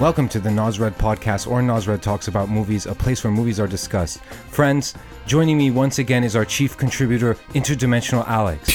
[0.00, 3.66] Welcome to the Nazred podcast or Nazred Talks About Movies, a place where movies are
[3.66, 4.20] discussed.
[4.48, 4.94] Friends,
[5.26, 8.72] joining me once again is our chief contributor, Interdimensional Alex.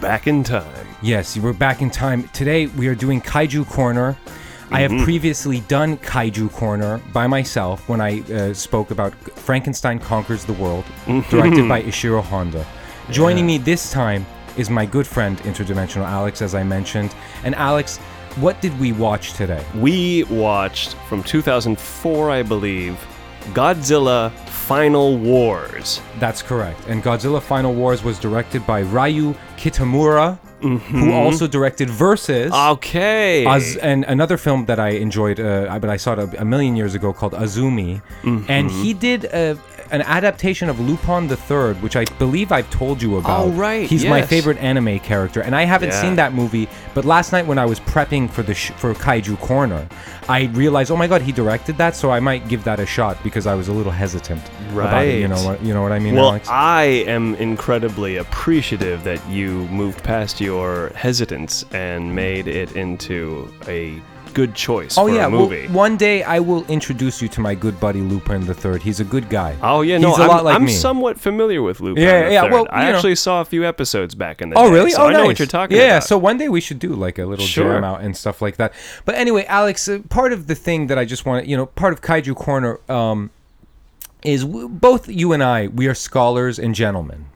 [0.00, 0.86] Back in time.
[1.02, 2.28] Yes, we're back in time.
[2.28, 4.16] Today we are doing Kaiju Corner.
[4.70, 10.44] I have previously done Kaiju Corner by myself when I uh, spoke about Frankenstein Conquers
[10.44, 10.84] the World,
[11.30, 12.64] directed by Ishiro Honda.
[13.10, 14.24] Joining me this time
[14.56, 17.12] is my good friend, Interdimensional Alex, as I mentioned.
[17.42, 17.98] And Alex,
[18.36, 19.64] what did we watch today?
[19.76, 22.98] We watched from 2004, I believe,
[23.52, 26.00] Godzilla Final Wars.
[26.18, 26.80] That's correct.
[26.88, 32.50] And Godzilla Final Wars was directed by Ryu Kitamura, who also directed Versus.
[32.52, 33.44] Okay.
[33.46, 36.74] Az- and another film that I enjoyed, uh, but I saw it a, a million
[36.74, 38.00] years ago called Azumi.
[38.48, 39.58] And he did a,
[39.90, 43.44] an adaptation of Lupin the Third, which I believe I've told you about.
[43.46, 44.28] Oh, right, He's my yes.
[44.28, 46.00] favorite anime character, and I haven't Yeah.
[46.00, 46.68] seen that movie.
[46.94, 49.86] But last night when I was prepping for the sh- for Kaiju Corner,
[50.28, 53.22] I realized, oh my god, he directed that, so I might give that a shot
[53.22, 55.20] because I was a little hesitant about it.
[55.20, 55.62] You know what?
[55.62, 56.48] You know what I mean, well, Alex?
[56.50, 64.00] I am incredibly appreciative that you moved past your hesitance and made it into a
[64.34, 65.68] good choice Oh for yeah, a well, movie.
[65.68, 68.82] one day I will introduce you to my good buddy Lupin the Third.
[68.82, 69.56] He's a good guy.
[69.62, 70.72] Oh yeah, no, he's a I'm, lot like I'm me.
[70.72, 72.02] somewhat familiar with Lupin.
[72.02, 72.96] Yeah, yeah, well, I know.
[72.96, 74.90] actually saw a few episodes back in the Oh day, really?
[74.90, 76.04] So oh I know what you're talking yeah, about.
[76.04, 77.72] so one day we should do like a little Sure.
[77.74, 78.74] jam out and stuff like that.
[79.04, 81.66] But anyway, Alex, uh, part of the thing that I just want to, you know,
[81.66, 83.30] part of Kaiju Corner um,
[84.22, 87.26] is w- both you and I, we are scholars and gentlemen.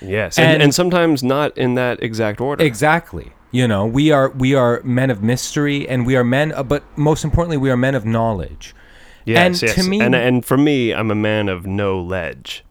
[0.00, 2.64] yes, and, and- and sometimes not in that exact order.
[2.64, 3.32] Exactly.
[3.54, 6.82] You know, we are we are men of mystery, and we are men, uh, but
[6.98, 8.74] most importantly, we are men of knowledge.
[9.24, 9.74] Yes, And yes.
[9.76, 12.64] to me- and and for me, I'm a man of no ledge.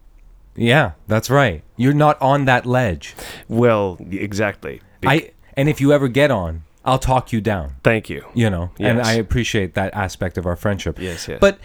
[0.57, 1.63] Yeah, that's right.
[1.77, 3.15] You're not on that ledge.
[3.47, 4.81] Well, exactly.
[4.99, 7.75] Be- I and if you ever get on, I'll talk you down.
[7.83, 8.25] thank you.
[8.33, 11.37] you know and i appreciate that aspect of our friendship Yes, yes.
[11.39, 11.57] but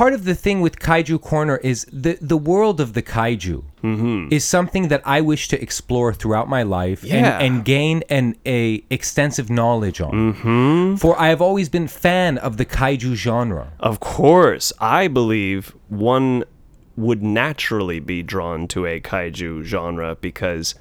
[0.00, 4.32] part of the thing with kaiju corner is the the world of the kaiju Mm-hmm.
[4.36, 7.16] is something that i wish to explore throughout my life Yeah.
[7.16, 8.26] and, and gain an
[8.58, 8.60] a
[8.98, 10.96] extensive knowledge on Mm-hmm.
[11.02, 16.44] for i have always been fan of the kaiju genre Of course, I believe one
[17.06, 20.74] would naturally be drawn to a kaiju genre because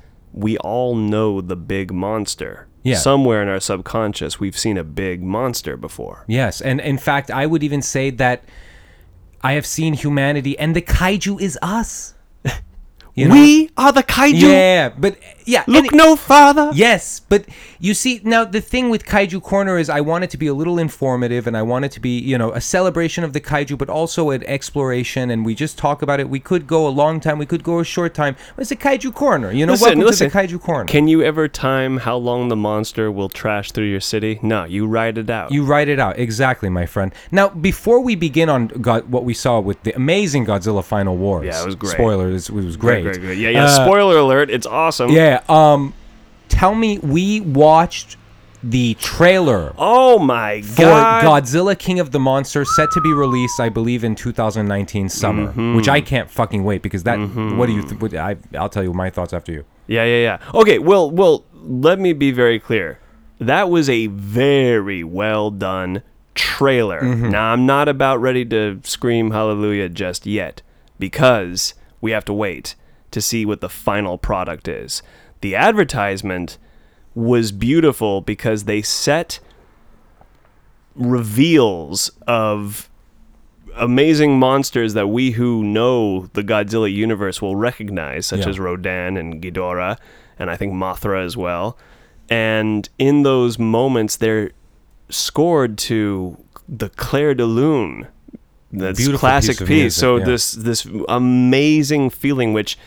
[0.45, 2.53] we all know the big monster.
[2.83, 2.97] Yeah.
[3.09, 6.17] Somewhere in our subconscious, we've seen a big monster before.
[6.39, 8.37] yes and in fact i would even say that
[9.49, 11.91] i have seen humanity and the kaiju is us
[13.17, 13.35] You know?
[13.39, 14.41] We are the kaiju.
[14.51, 15.13] yeah but
[15.45, 16.71] yeah Look any- no farther.
[16.73, 17.45] Yes, but
[17.79, 20.53] you see, now the thing with Kaiju Corner is I want it to be a
[20.53, 23.77] little informative and I want it to be, you know, a celebration of the kaiju,
[23.77, 25.29] but also an exploration.
[25.29, 26.29] And we just talk about it.
[26.29, 28.35] We could go a long time, we could go a short time.
[28.55, 30.29] But it's a Kaiju Corner, you know, Listen, welcome listen.
[30.29, 30.85] to the Kaiju Corner.
[30.85, 34.39] Can you ever time how long the monster will trash through your city?
[34.41, 35.51] No, you ride it out.
[35.51, 36.17] you write it out.
[36.17, 37.13] Exactly, my friend.
[37.31, 41.45] Now, before we begin on God, what we saw with the amazing Godzilla Final Wars.
[41.45, 41.93] Yeah, it was great.
[41.93, 43.13] Spoilers, it was Great, great.
[43.15, 43.37] great, great.
[43.37, 43.65] Yeah, yeah.
[43.65, 44.49] Uh, spoiler alert.
[44.49, 45.09] It's awesome.
[45.11, 45.93] Yeah, um,
[46.49, 48.17] tell me, we watched
[48.63, 51.23] the trailer Oh my for god.
[51.23, 55.75] Godzilla King of the Monsters set to be released, I believe, in 2019 summer, Mm-hmm.
[55.75, 57.17] which I can't fucking wait because that.
[57.19, 57.83] What do you?
[57.83, 59.65] Th- what, I I'll tell you my thoughts after you.
[59.87, 60.51] Yeah, yeah, yeah.
[60.59, 62.99] Okay, well, well, let me be very clear.
[63.39, 66.01] That was a very well done
[66.33, 67.01] trailer.
[67.01, 67.29] Mm-hmm.
[67.29, 70.63] Now, I'm not about ready to scream hallelujah just yet
[70.97, 72.75] because we have to wait
[73.11, 75.03] to see what the final product is.
[75.45, 76.57] The advertisement
[77.13, 79.39] was beautiful because they set
[80.95, 82.89] reveals of
[83.75, 88.49] amazing monsters that we who know the Godzilla universe will recognize, such Yeah.
[88.49, 89.97] as Rodan and Ghidorah,
[90.39, 91.77] and I think Mothra as well.
[92.27, 94.49] And in those moments, they're
[95.09, 98.07] scored to the Clair de Lune,
[98.71, 100.25] that's Beautiful classic piece so yeah.
[100.25, 102.79] this this amazing feeling, which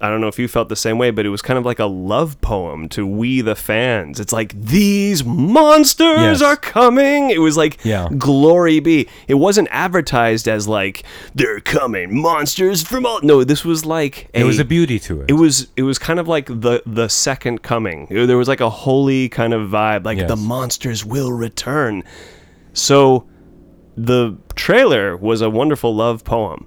[0.00, 1.78] I don't know if you felt the same way, but it was kind of like
[1.78, 4.20] a love poem to we the fans.
[4.20, 6.42] It's like these monsters Yes.
[6.42, 7.30] are coming.
[7.30, 8.08] It was like Yeah.
[8.16, 9.08] glory be.
[9.26, 11.02] It wasn't advertised as like
[11.34, 13.20] they're coming monsters from all.
[13.22, 15.30] No, this was like it was a beauty to it.
[15.30, 18.06] it was it was kind of like the the second coming.
[18.10, 20.28] There was like a holy kind of vibe, like Yes.
[20.28, 22.02] the monsters will return.
[22.72, 23.26] So
[23.96, 26.66] the trailer was a wonderful love poem.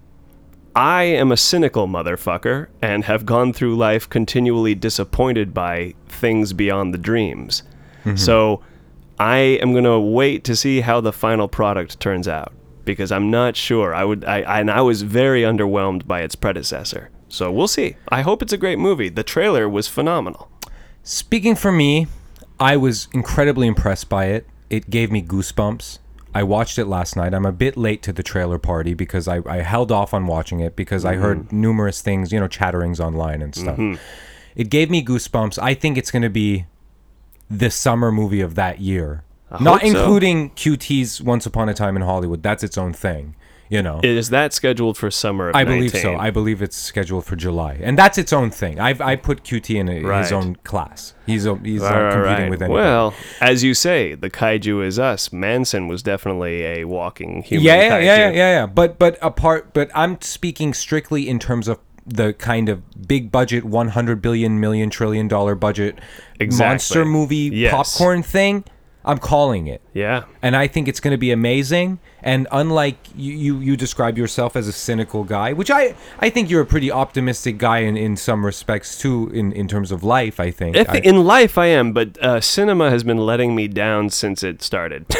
[0.75, 6.93] I am a cynical motherfucker and have gone through life continually disappointed by things beyond
[6.93, 7.63] the dreams.
[8.05, 8.15] Mm-hmm.
[8.15, 8.61] So
[9.19, 12.53] I am going to wait to see how the final product turns out
[12.85, 13.93] because I'm not sure.
[13.93, 17.09] I would I and I was very underwhelmed by its predecessor.
[17.27, 17.95] So we'll see.
[18.09, 19.09] I hope it's a great movie.
[19.09, 20.49] The trailer was phenomenal.
[21.03, 22.07] Speaking for me,
[22.59, 24.47] I was incredibly impressed by it.
[24.69, 25.99] it gave me goosebumps.
[26.33, 27.33] I watched it last night.
[27.33, 30.59] I'm a bit late to the trailer party because I, I held off on watching
[30.59, 31.61] it because I heard mm-hmm.
[31.61, 33.77] numerous things, you know, chatterings online and stuff.
[33.77, 34.01] Mm-hmm.
[34.55, 35.59] It gave me goosebumps.
[35.61, 36.65] I think it's going to be
[37.49, 39.23] the summer movie of that year.
[39.59, 39.99] Not hope so.
[39.99, 42.41] including QT's Once Upon a Time in Hollywood.
[42.41, 43.35] That's its own thing,
[43.71, 43.99] you know.
[44.03, 46.15] Is that scheduled for summer of I believe so.
[46.15, 48.79] I believe it's scheduled for July, and that's its own thing.
[48.79, 50.21] I've I put QT in a, Right.
[50.21, 51.15] his own class.
[51.25, 52.49] He's a, he's All not right, competing right.
[52.51, 52.73] with anybody.
[52.83, 55.31] Well, as you say, the kaiju is us.
[55.33, 58.65] Manson was definitely a walking human yeah, yeah, yeah, yeah, yeah.
[58.67, 63.63] But but apart, but I'm speaking strictly in terms of the kind of big budget,
[63.63, 65.99] 100 billion million trillion dollar budget
[66.39, 66.67] Exactly.
[66.73, 67.71] monster movie Yes.
[67.73, 68.65] popcorn thing.
[69.05, 69.81] I'm calling it.
[69.93, 70.25] Yeah.
[70.41, 71.99] and I think it's going to be amazing.
[72.23, 76.49] And unlike you, you, you describe yourself as a cynical guy, which I, I think
[76.49, 80.39] you're a pretty optimistic guy in, in some respects too, in, in terms of life.
[80.39, 80.75] I think.
[80.75, 84.43] If, I- in life, I am, but uh, cinema has been letting me down since
[84.43, 85.05] it started.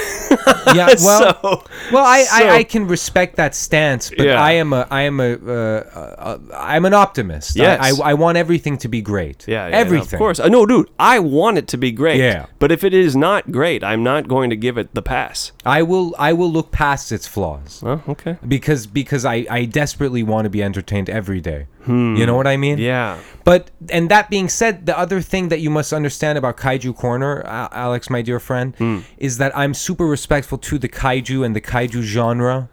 [0.75, 4.41] yeah, well, so, well, I, so- I, I can respect that stance, but Yeah.
[4.41, 7.59] I am a, I am a, uh, uh, I'm an optimist.
[7.59, 7.99] I- Yes.
[8.01, 9.47] I, I, want everything to be great.
[9.47, 10.13] yeah, yeah, everything.
[10.17, 10.39] Of course.
[10.39, 12.19] Uh, no, dude, I want it to be great.
[12.19, 12.45] Yeah.
[12.59, 15.51] But if it is not great, I'm not going to give it the pass.
[15.65, 17.81] I will, I will look past its flaws.
[17.85, 18.37] Oh, okay.
[18.47, 21.67] Because because I, I desperately want to be entertained every day.
[21.87, 22.77] You know what I mean?
[22.77, 22.83] Hmm.
[22.83, 23.19] Yeah.
[23.43, 27.41] But and that being said, the other thing that you must understand about Kaiju Corner,
[27.87, 28.99] Alex, my dear friend, Hmm.
[29.17, 32.69] is that I'm super respectful to the kaiju and the kaiju genre.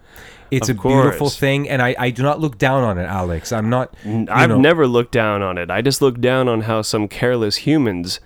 [0.51, 3.53] It's Of a beautiful thing, and I, I do not look down on it, Alex.
[3.53, 3.95] I'm not.
[4.39, 5.71] I've know- never looked down on it.
[5.71, 8.19] I just look down on how some careless humans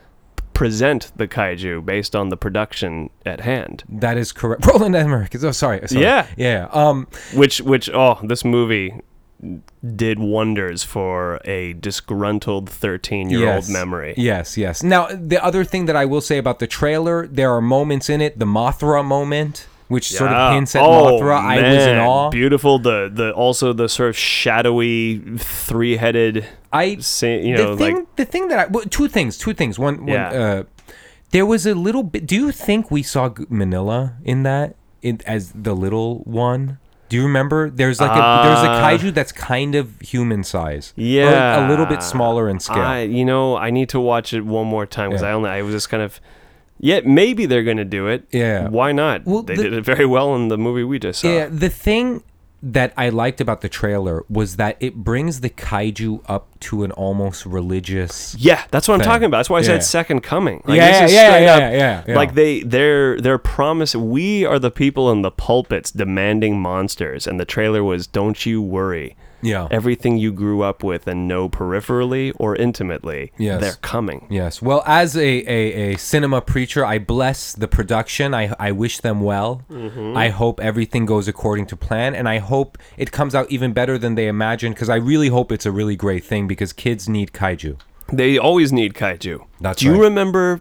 [0.62, 3.82] present the kaiju based on the production at hand.
[3.88, 4.64] That is correct.
[4.72, 5.34] Roland Emmerich.
[5.42, 5.80] Oh, sorry.
[5.88, 6.02] sorry.
[6.02, 6.26] Yeah.
[6.36, 6.68] Yeah.
[6.70, 7.08] Um.
[7.34, 8.94] Which, which, oh, this movie
[9.96, 13.68] did wonders for a disgruntled 13 year old yes.
[13.68, 14.14] memory.
[14.16, 14.56] Yes.
[14.56, 14.84] Yes.
[14.84, 18.20] Now, the other thing that I will say about the trailer, there are moments in
[18.20, 18.38] it.
[18.38, 20.54] The Mothra moment, which sort of Yeah.
[20.54, 21.40] hints at Oh, Mothra.
[21.40, 22.30] I was in awe.
[22.30, 22.78] Beautiful.
[22.78, 26.46] The the also the sort of shadowy three headed.
[26.72, 29.78] I You know, the thing, like the thing that I well, two things, two things.
[29.78, 30.28] One, one Yeah.
[30.30, 30.62] uh,
[31.30, 32.26] there was a little bit.
[32.26, 36.78] Do you think we saw Minilla in that in, as the little one?
[37.08, 37.68] Do you remember?
[37.68, 40.94] There's like a there's a Uh, kaiju that's kind of human size.
[40.96, 42.82] Yeah, a little bit smaller in scale.
[42.82, 45.28] I, you know, I need to watch it one more time because Yeah.
[45.28, 46.20] I only I was just kind of.
[46.80, 48.24] Yeah, maybe they're gonna do it.
[48.32, 48.68] Yeah.
[48.68, 49.24] Why not?
[49.26, 51.28] Well, they the- did it very well in the movie we just saw.
[51.28, 52.22] yeah, the thing
[52.64, 56.92] that I liked about the trailer was that it brings the kaiju up to an
[56.92, 58.36] almost religious.
[58.38, 59.38] Yeah, that's what I'm talking about.
[59.38, 59.66] That's why I Yeah.
[59.66, 60.62] said second coming.
[60.64, 62.16] Like, Yeah, yeah, straight yeah, up, yeah, yeah.
[62.16, 63.96] Like they, their, their promise.
[63.96, 68.62] We are the people in the pulpits demanding monsters, and the trailer was, "Don't you
[68.62, 69.68] worry, Yeah.
[69.70, 73.60] everything you grew up with and know peripherally or intimately, Yes.
[73.60, 74.62] they're coming." Yes.
[74.62, 78.34] Well, as a, a, a cinema preacher, I bless the production.
[78.34, 79.62] I, I wish them well.
[79.70, 80.16] Mm-hmm.
[80.16, 82.14] I hope everything goes according to plan.
[82.14, 85.50] And I hope it comes out even better than they imagined because I really hope
[85.52, 87.78] it's a really great thing because kids need kaiju.
[88.12, 89.44] They always need kaiju.
[89.60, 90.00] That's Do you right.
[90.02, 90.60] remember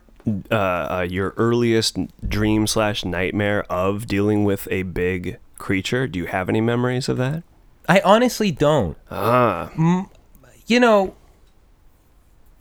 [0.49, 6.07] uh, uh, your earliest dream slash nightmare of dealing with a big creature?
[6.07, 7.43] Do you have any memories of that?
[7.89, 8.97] I honestly don't.
[9.09, 9.71] Ah,
[10.67, 11.15] You know,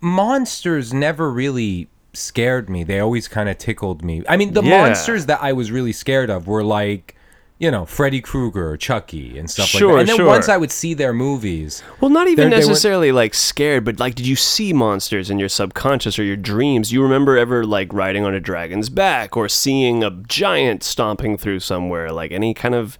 [0.00, 2.82] monsters never really scared me.
[2.84, 4.22] They always kind of tickled me.
[4.28, 4.82] I mean, the Yeah.
[4.82, 7.14] monsters that I was really scared of were like,
[7.58, 10.00] you know, Freddy Krueger or Chucky and stuff like Sure, that.
[10.00, 10.26] And then sure.
[10.26, 14.26] once I would see their movies, Well, not even necessarily like scared, but like, did
[14.26, 16.90] you see monsters in your subconscious or your dreams?
[16.90, 21.60] You remember ever like riding on a dragon's back or seeing a giant stomping through
[21.60, 22.10] somewhere?
[22.10, 22.98] Like any kind of.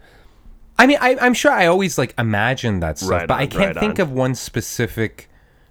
[0.80, 3.76] I mean, I, I'm sure I always like imagine that stuff, Right but I can't
[3.76, 4.06] right think on.
[4.06, 5.28] of one specific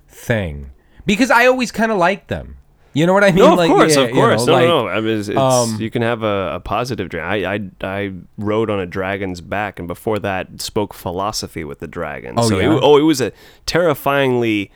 [0.07, 0.71] thing
[1.05, 2.57] because I always kind of like them.
[2.93, 3.37] You know what I mean?
[3.37, 4.45] No, of like, course, yeah, of you course.
[4.45, 4.87] know, no, like- no, no.
[4.87, 7.23] I mean, it's, it's, um, you can have a, a positive dream.
[7.23, 11.87] I, I, I rode on a dragon's back, and before that, spoke philosophy with the
[11.87, 12.35] dragon.
[12.37, 12.75] Oh, so yeah?
[12.75, 13.31] It, oh, it was a
[13.65, 14.71] terrifyingly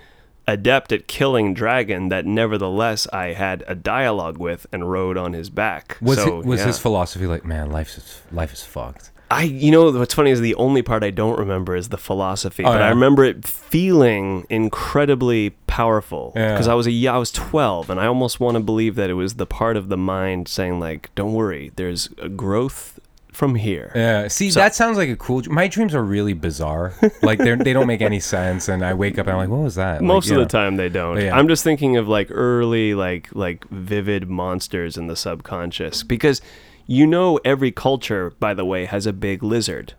[0.47, 5.49] adept at killing dragon that nevertheless I had a dialogue with and rode on his
[5.49, 5.97] back.
[6.01, 6.67] Was so, it, was yeah.
[6.67, 9.11] his philosophy like, man, life is life is fucked?
[9.31, 12.63] I, you know, what's funny is the only part I don't remember is the philosophy,
[12.63, 12.85] oh, but Oh, yeah?
[12.85, 16.51] I remember it feeling incredibly powerful Yeah.
[16.53, 19.09] because I was a yeah, I was twelve, and I almost want to believe that
[19.09, 22.99] it was the part of the mind saying like, "Don't worry, there's a growth
[23.31, 24.27] from here." Yeah.
[24.27, 25.41] See, that sounds like a cool.
[25.47, 26.93] My dreams are really bizarre.
[27.23, 29.63] like they they don't make any sense, and I wake up and I'm like, what
[29.63, 30.01] was that?
[30.03, 30.63] Most you of the know.
[30.65, 31.19] time they don't.
[31.19, 31.35] Yeah.
[31.35, 36.39] I'm just thinking of like early like like vivid monsters in the subconscious because
[36.87, 39.93] you know every culture by the way has a big lizard.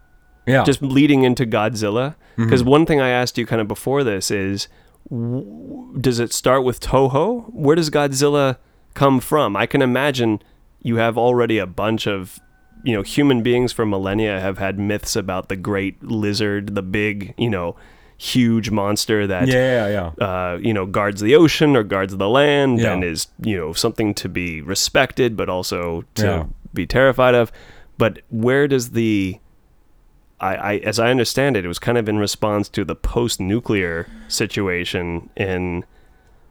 [0.46, 0.62] Yeah.
[0.64, 2.16] just leading into Godzilla.
[2.36, 2.44] Mm-hmm.
[2.44, 4.68] Because one thing I asked you kind of before this is,
[5.08, 7.50] w- does it start with Toho?
[7.52, 8.58] Where does Godzilla
[8.94, 9.56] come from?
[9.56, 10.42] I can imagine
[10.82, 12.38] you have already a bunch of
[12.82, 17.32] you know human beings for millennia have had myths about the great lizard, the big
[17.38, 17.76] you know
[18.18, 20.24] huge monster that Yeah, yeah, yeah.
[20.26, 22.92] uh, you know guards the ocean or guards the land Yeah.
[22.92, 26.44] and is you know something to be respected but also to Yeah.
[26.74, 27.52] Be terrified of.
[27.96, 29.38] But where does the
[30.40, 34.08] I, I as I understand it, it was kind of in response to the post-nuclear
[34.28, 35.84] situation in.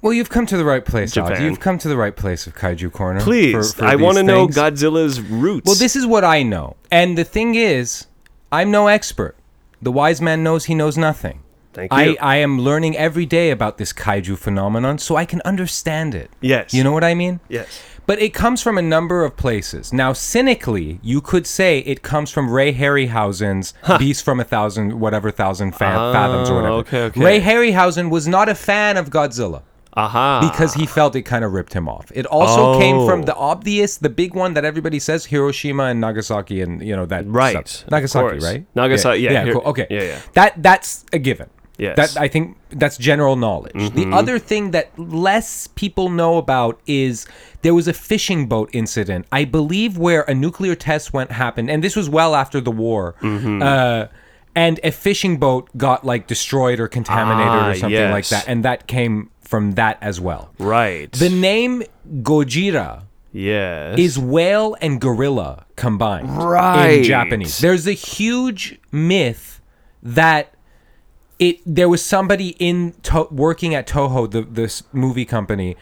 [0.01, 1.13] Well, you've come to the right place.
[1.13, 1.43] Japan.
[1.43, 3.21] You've come to the right place of Kaiju Corner.
[3.21, 4.47] Please, for- for I want to know.
[4.47, 5.65] Godzilla's roots.
[5.65, 6.75] Well, this is what I know.
[6.91, 8.07] And the thing is,
[8.51, 9.35] I'm no expert.
[9.81, 11.41] The wise man knows he knows nothing.
[11.73, 12.17] Thank I, you.
[12.21, 16.29] I am learning every day about this kaiju phenomenon so I can understand it.
[16.39, 16.73] Yes.
[16.73, 17.39] You know what I mean?
[17.49, 17.81] yes.
[18.05, 19.93] But it comes from a number of places.
[19.93, 25.31] Now, cynically, you could say it comes from Ray Harryhausen's Beast from a Thousand, whatever
[25.31, 26.73] thousand fa- fathoms or oh, whatever.
[26.75, 27.23] Oh, okay, okay.
[27.23, 29.61] Ray Harryhausen was not a fan of Godzilla
[29.93, 30.41] Aha.
[30.51, 32.11] because he felt it kind of ripped him off.
[32.13, 32.79] It also oh.
[32.79, 33.25] came from Oh.
[33.25, 37.25] the obvious, the big one that everybody says, Hiroshima and Nagasaki, and you know that
[37.27, 37.89] Right, stuff.
[37.89, 38.65] Nagasaki, right?
[38.75, 39.61] Nagasaki, yeah, yeah, here- cool.
[39.63, 40.19] Okay, yeah, yeah.
[40.33, 41.49] That that's a given.
[41.77, 41.95] Yes.
[41.97, 43.73] That I think that's general knowledge.
[43.73, 44.13] The Mm-hmm.
[44.13, 47.25] other thing that less people know about is
[47.63, 51.83] there was a fishing boat incident, I believe, where a nuclear test went happened, and
[51.83, 53.15] this was well after the war.
[53.21, 53.61] Mm-hmm.
[53.63, 54.05] Uh,
[54.55, 58.63] and a fishing boat got like destroyed or contaminated Ah, or something like that, and
[58.65, 60.51] that came from that as well.
[60.59, 61.11] right.
[61.11, 61.81] The name
[62.21, 63.97] Gojira yes.
[63.97, 66.99] is whale and gorilla combined Right.
[66.99, 67.57] in Japanese.
[67.59, 69.59] There's a huge myth
[70.01, 70.52] that
[71.39, 75.75] it there was somebody in to- working at Toho, the this movie company,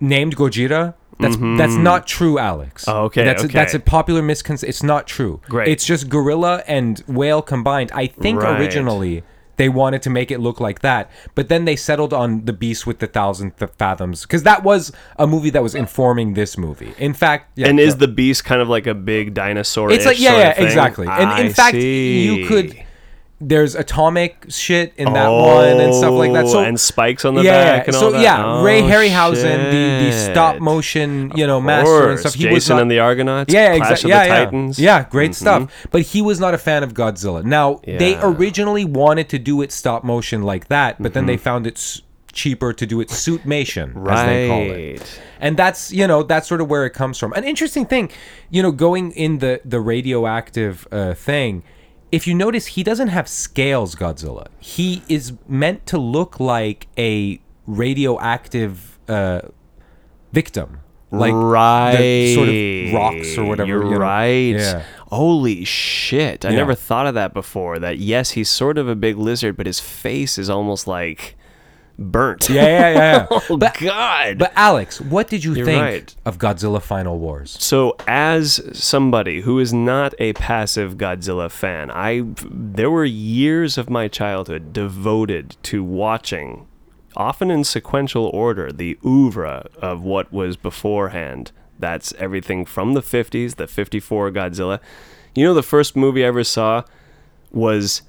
[0.00, 0.94] named Gojira.
[1.20, 2.84] That's that's not true, Alex.
[2.86, 2.98] Mm-hmm.
[2.98, 3.54] Oh, okay, that's A, okay.
[3.54, 4.68] that's a popular misconception.
[4.68, 5.40] It's not true.
[5.48, 5.68] Great.
[5.68, 7.92] It's just gorilla and whale combined.
[7.94, 8.58] I think Right.
[8.60, 9.22] originally
[9.56, 12.84] they wanted to make it look like that, but then they settled on the beast
[12.88, 16.92] with the thousand th- fathoms because that was a movie that was informing this movie.
[16.98, 19.92] In fact, yeah, and is the beast kind of like a big dinosaur?
[19.92, 21.06] it's like yeah, yeah, exactly.
[21.08, 22.83] And in fact, you could.
[23.46, 26.48] There's atomic shit in that one and stuff like that.
[26.48, 28.22] So Oh, and spikes on the yeah, back and so all that.
[28.22, 32.34] yeah, Ray Oh, Harryhausen, the, the stop motion, you know, master and stuff.
[32.34, 33.52] He Jason was not, and the Argonauts.
[33.52, 34.10] yeah, exactly.
[34.10, 34.76] Yeah, the yeah, Titans.
[34.76, 34.84] Mm-hmm.
[34.84, 35.86] yeah, great stuff.
[35.90, 37.44] But he was not a fan of Godzilla.
[37.44, 41.14] Now they originally wanted to do it stop motion like that, but Mm-hmm.
[41.14, 42.00] then they found it
[42.32, 45.20] cheaper to do it suitmation, as they call it Right.
[45.40, 48.10] and that's you know that's sort of where it comes from an interesting thing
[48.50, 51.62] you know going in the the radioactive uh, thing
[52.14, 57.40] if you notice he doesn't have scales godzilla he is meant to look like a
[57.66, 59.40] radioactive uh,
[60.32, 60.80] victim
[61.10, 62.34] like right.
[62.34, 63.98] sort of rocks or whatever You're you know.
[63.98, 64.56] right.
[64.56, 66.44] yeah Holy shit.
[66.44, 66.56] I Yeah.
[66.56, 67.78] never thought of that before.
[67.78, 71.36] That yes, he's sort of a big lizard, but his face is almost like
[71.98, 72.48] burnt.
[72.50, 73.26] yeah yeah yeah, yeah.
[73.50, 74.38] oh but god.
[74.38, 76.16] but alex what did you You're think right.
[76.24, 82.24] of godzilla final wars So, as somebody who is not a passive Godzilla fan, I
[82.50, 86.66] there were years of my childhood devoted to watching,
[87.16, 91.52] often in sequential order, the oeuvre of what was beforehand.
[91.78, 94.80] That's everything from the 50s, the 54 Godzilla.
[95.34, 96.82] You know, the first movie I ever saw
[97.52, 98.02] was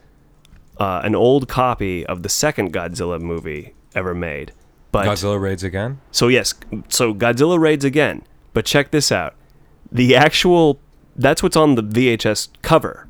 [0.80, 4.52] uh, an old copy of the second Godzilla movie ever made.
[4.92, 6.54] But godzilla raids again so yes,
[6.88, 8.24] so Godzilla raids again.
[8.54, 9.36] But check this out.
[9.92, 10.80] The actual
[11.16, 13.08] that's what's on the VHS cover.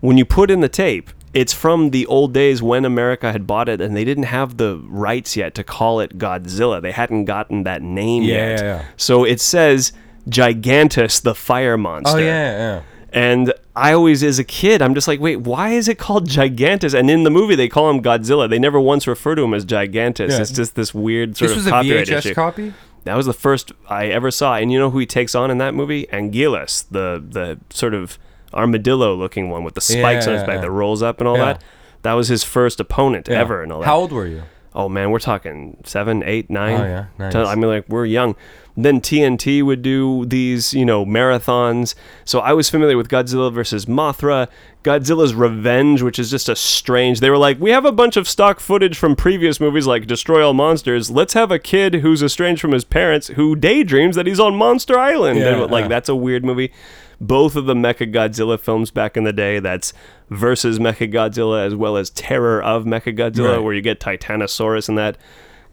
[0.00, 3.68] When you put in the tape, it's from the old days when America had bought
[3.68, 6.80] it and they didn't have the rights yet to call it Godzilla.
[6.80, 8.58] They hadn't gotten that name Yeah, yet.
[8.58, 8.84] yeah, yeah.
[8.96, 9.92] So it says
[10.28, 12.16] Gigantis the fire oh, monster.
[12.16, 15.88] oh yeah yeah And I always, as a kid, I'm just like, wait, why is
[15.88, 16.92] it called Gigantis?
[16.98, 18.48] And in the movie, they call him Godzilla.
[18.50, 20.30] They never once refer to him as Gigantis.
[20.30, 20.40] Yeah.
[20.40, 22.34] It's just this weird sort this of was a copyright vhs issue.
[22.34, 22.74] copy
[23.04, 24.56] That was the first I ever saw.
[24.56, 26.06] And you know who he takes on in that movie?
[26.12, 28.18] Anguillus, the the sort of
[28.52, 30.60] armadillo looking one with the spikes on his back yeah.
[30.62, 31.44] that rolls up and all Yeah.
[31.54, 31.64] that.
[32.02, 33.40] That was his first opponent Yeah.
[33.40, 33.86] ever and all that.
[33.86, 34.42] how old were you
[34.78, 36.80] Oh man, we're talking seven, eight, oh, nine.
[36.80, 37.06] Oh, yeah.
[37.18, 37.32] Nice.
[37.32, 38.36] Ten- I mean, like we're young.
[38.76, 41.96] Then TNT would do these, you know, marathons.
[42.24, 44.46] So I was familiar with Godzilla versus Mothra,
[44.84, 47.18] Godzilla's Revenge, which is just a strange.
[47.18, 50.46] They were like, we have a bunch of stock footage from previous movies like Destroy
[50.46, 51.10] All Monsters.
[51.10, 54.96] Let's have a kid who's estranged from his parents who daydreams that he's on Monster
[54.96, 55.40] Island.
[55.40, 55.88] Yeah, and like yeah.
[55.88, 56.72] that's a weird movie.
[57.20, 59.58] Both of the Mecha Godzilla films back in the day.
[59.58, 59.92] That's
[60.30, 63.62] versus Mecha Godzilla as well as Terror of Mecha Godzilla, Right.
[63.62, 65.16] where you get Titanosaurus and that.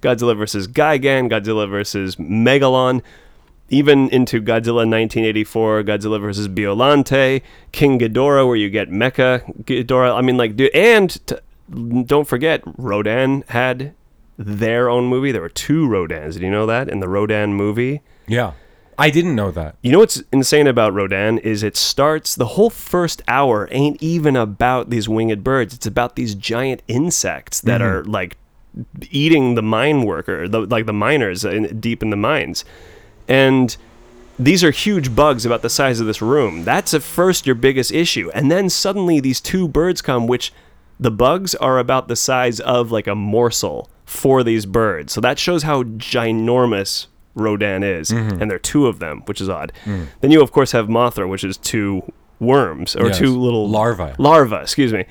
[0.01, 3.01] Godzilla versus Gigan, Godzilla versus Megalon,
[3.69, 10.15] even into Godzilla 1984, Godzilla versus Biolante, King Ghidorah, where you get Mecha Ghidorah.
[10.15, 11.35] I mean, like, dude, and t-
[12.05, 13.93] don't forget, Rodan had
[14.37, 15.31] their own movie.
[15.31, 16.33] There were two Rodans.
[16.33, 18.01] Did you know that in the Rodan movie?
[18.27, 18.51] yeah
[18.97, 19.75] I didn't know that.
[19.81, 24.35] You know what's insane about Rodan is it starts the whole first hour ain't even
[24.35, 25.73] about these winged birds.
[25.73, 28.09] It's about these giant insects that Mm-hmm.
[28.09, 28.37] are like
[29.09, 32.65] eating the mine worker, the, like the miners in, deep in the mines,
[33.27, 33.77] and
[34.37, 36.65] these are huge bugs about the size of this room.
[36.65, 40.51] That's at first your biggest issue, and then suddenly these two birds come, which
[40.99, 45.13] the bugs are about the size of like a morsel for these birds.
[45.13, 48.41] So that shows how ginormous Rodan is, Mm-hmm.
[48.41, 49.71] and there are two of them, which is odd.
[49.85, 52.01] Then you of course have Mothra, which is two
[52.39, 53.17] worms or Yes.
[53.19, 54.13] two little Larvae.
[54.17, 55.05] Larva, excuse me,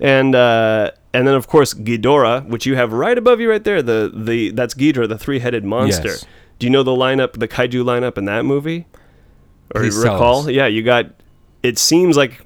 [0.00, 3.82] and uh, and then of course Ghidorah, which you have right above you right there.
[3.82, 6.08] The the that's Ghidorah, the three headed monster.
[6.08, 6.26] Yes.
[6.58, 8.86] Do you know the lineup, the kaiju lineup in that movie?
[9.74, 10.50] Or Please recall?
[10.50, 11.06] Yeah, you got.
[11.62, 12.40] It seems like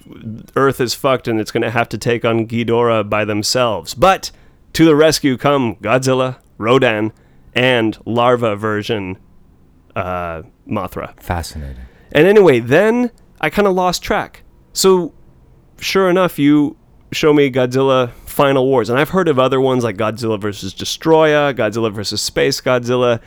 [0.57, 3.95] Earth is fucked, and it's going to have to take on Ghidorah by themselves.
[3.95, 4.31] But
[4.75, 7.12] to the rescue come Godzilla, Rodan,
[7.54, 9.18] and larva version
[9.96, 11.18] uh, Mothra.
[11.20, 11.76] Fascinating.
[12.12, 14.42] And anyway, then I kind of lost track.
[14.73, 15.12] So,
[15.78, 16.76] sure enough, you
[17.12, 21.54] show me Godzilla Final Wars, and I've heard of other ones like Godzilla versus Destoroyah,
[21.54, 23.20] Godzilla versus Space Godzilla.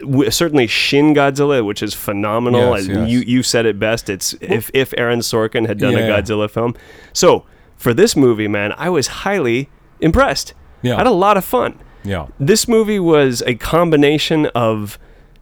[0.00, 2.76] W- certainly Shin Godzilla, which is phenomenal.
[2.76, 3.08] Yes, yes.
[3.08, 4.10] You you said it best.
[4.10, 6.00] It's if if Aaron Sorkin had done Yeah.
[6.00, 6.74] a Godzilla film.
[7.12, 9.68] So for this movie, man, I was highly
[10.00, 10.54] impressed.
[10.82, 10.94] Yeah.
[10.94, 12.26] I had a lot of fun Yeah.
[12.40, 14.98] this movie was a combination of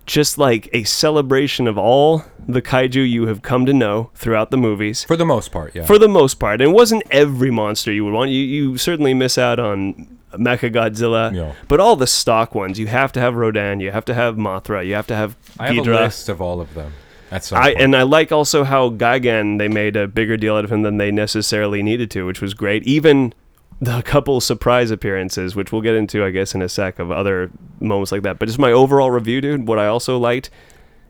[0.06, 4.56] just like a celebration of all the kaiju you have come to know throughout the
[4.58, 5.84] movies For the most part, yeah.
[5.86, 9.14] for the most part and it wasn't every monster you would want you, you certainly
[9.14, 11.52] miss out on Mecha Godzilla, Yeah.
[11.68, 14.84] but all the stock ones you have to have Rodan, you have to have Mothra,
[14.84, 16.92] you have to have I have a list of all of them.
[17.32, 17.80] I point.
[17.80, 20.98] and I like also how Gigan they made a bigger deal out of him than
[20.98, 22.84] they necessarily needed to, which was great.
[22.86, 23.32] Even
[23.80, 27.50] the couple surprise appearances, which we'll get into, I guess, in a sec, of other
[27.80, 28.38] moments like that.
[28.38, 29.66] But just my overall review, dude.
[29.68, 30.50] What I also liked,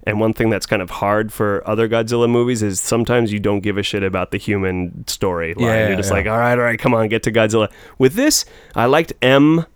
[0.06, 3.60] and one thing that's kind of hard for other Godzilla movies is sometimes you don't
[3.60, 5.60] give a shit about the human storyline.
[5.60, 6.14] Yeah, You're just yeah.
[6.16, 7.70] like, all right, all right, come on, get to Godzilla.
[7.98, 9.66] With this, I liked M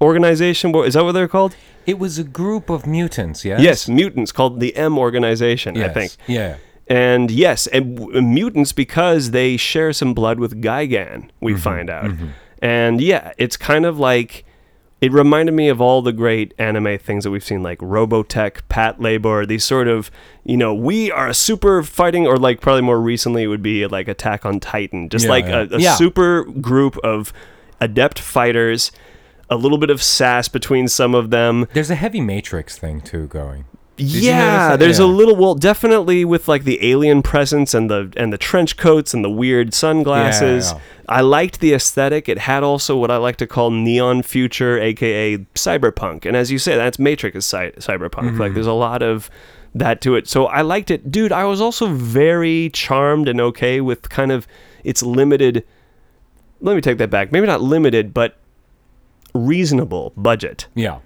[0.00, 0.72] organization.
[0.72, 1.56] What- Is that what they're called?
[1.86, 3.60] it was a group of mutants, yes?
[3.60, 5.76] Yes, mutants called the M organization.
[5.82, 6.12] I think.
[6.26, 6.56] Yeah.
[6.86, 11.60] And yes, and w- uh, mutants because they share some blood with Gigan, we mm-hmm,
[11.60, 12.04] find out.
[12.06, 12.28] Mm-hmm.
[12.60, 14.44] And yeah, it's kind of like
[15.00, 19.46] it reminded me of all the great anime things that we've seen, like Robotech, Patlabor,
[19.46, 20.10] these sort of,
[20.44, 23.86] you know, we are a super fighting, or like probably more recently it would be
[23.86, 25.66] like Attack on Titan, just Yeah, like yeah.
[25.70, 25.94] a, a Yeah.
[25.96, 27.32] super group of
[27.80, 28.92] adept fighters,
[29.50, 31.66] a little bit of sass between some of them.
[31.74, 33.66] There's a heavy Matrix thing too going.
[33.96, 34.78] You notice yeah, that?
[34.80, 38.76] there's a little well, definitely with like the alien presence and the and the trench
[38.76, 40.72] coats and the weird sunglasses.
[40.72, 40.80] Yeah.
[41.08, 42.28] I liked the aesthetic.
[42.28, 46.24] It had also what I like to call neon future, aka cyberpunk.
[46.24, 48.30] And as you say, that's Matrix is cy- cyberpunk.
[48.30, 48.40] Mm-hmm.
[48.40, 49.30] Like there's a lot of
[49.74, 50.28] that to it.
[50.28, 51.32] So I liked it, dude.
[51.32, 54.46] I was also very charmed and okay with kind of
[54.82, 55.64] its limited.
[56.60, 57.32] Let me take that back.
[57.32, 58.38] Maybe not limited, but
[59.34, 60.68] reasonable budget.
[60.74, 61.00] Yeah.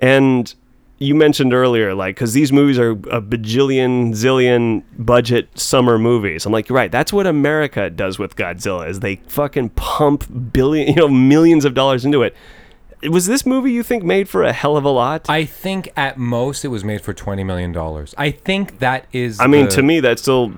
[0.00, 0.54] And
[0.98, 6.46] you mentioned earlier, like, because these movies are a bajillion, zillion budget summer movies.
[6.46, 6.90] I'm like, you're right.
[6.90, 11.74] That's what America does with Godzilla is they fucking pump billion, you know, millions of
[11.74, 12.34] dollars into it.
[13.02, 15.28] Was this movie you think made for a hell of a lot?
[15.28, 18.14] I, think at most it was made for twenty million dollars.
[18.16, 19.38] I think that is.
[19.38, 20.48] I mean, the- to me, that's still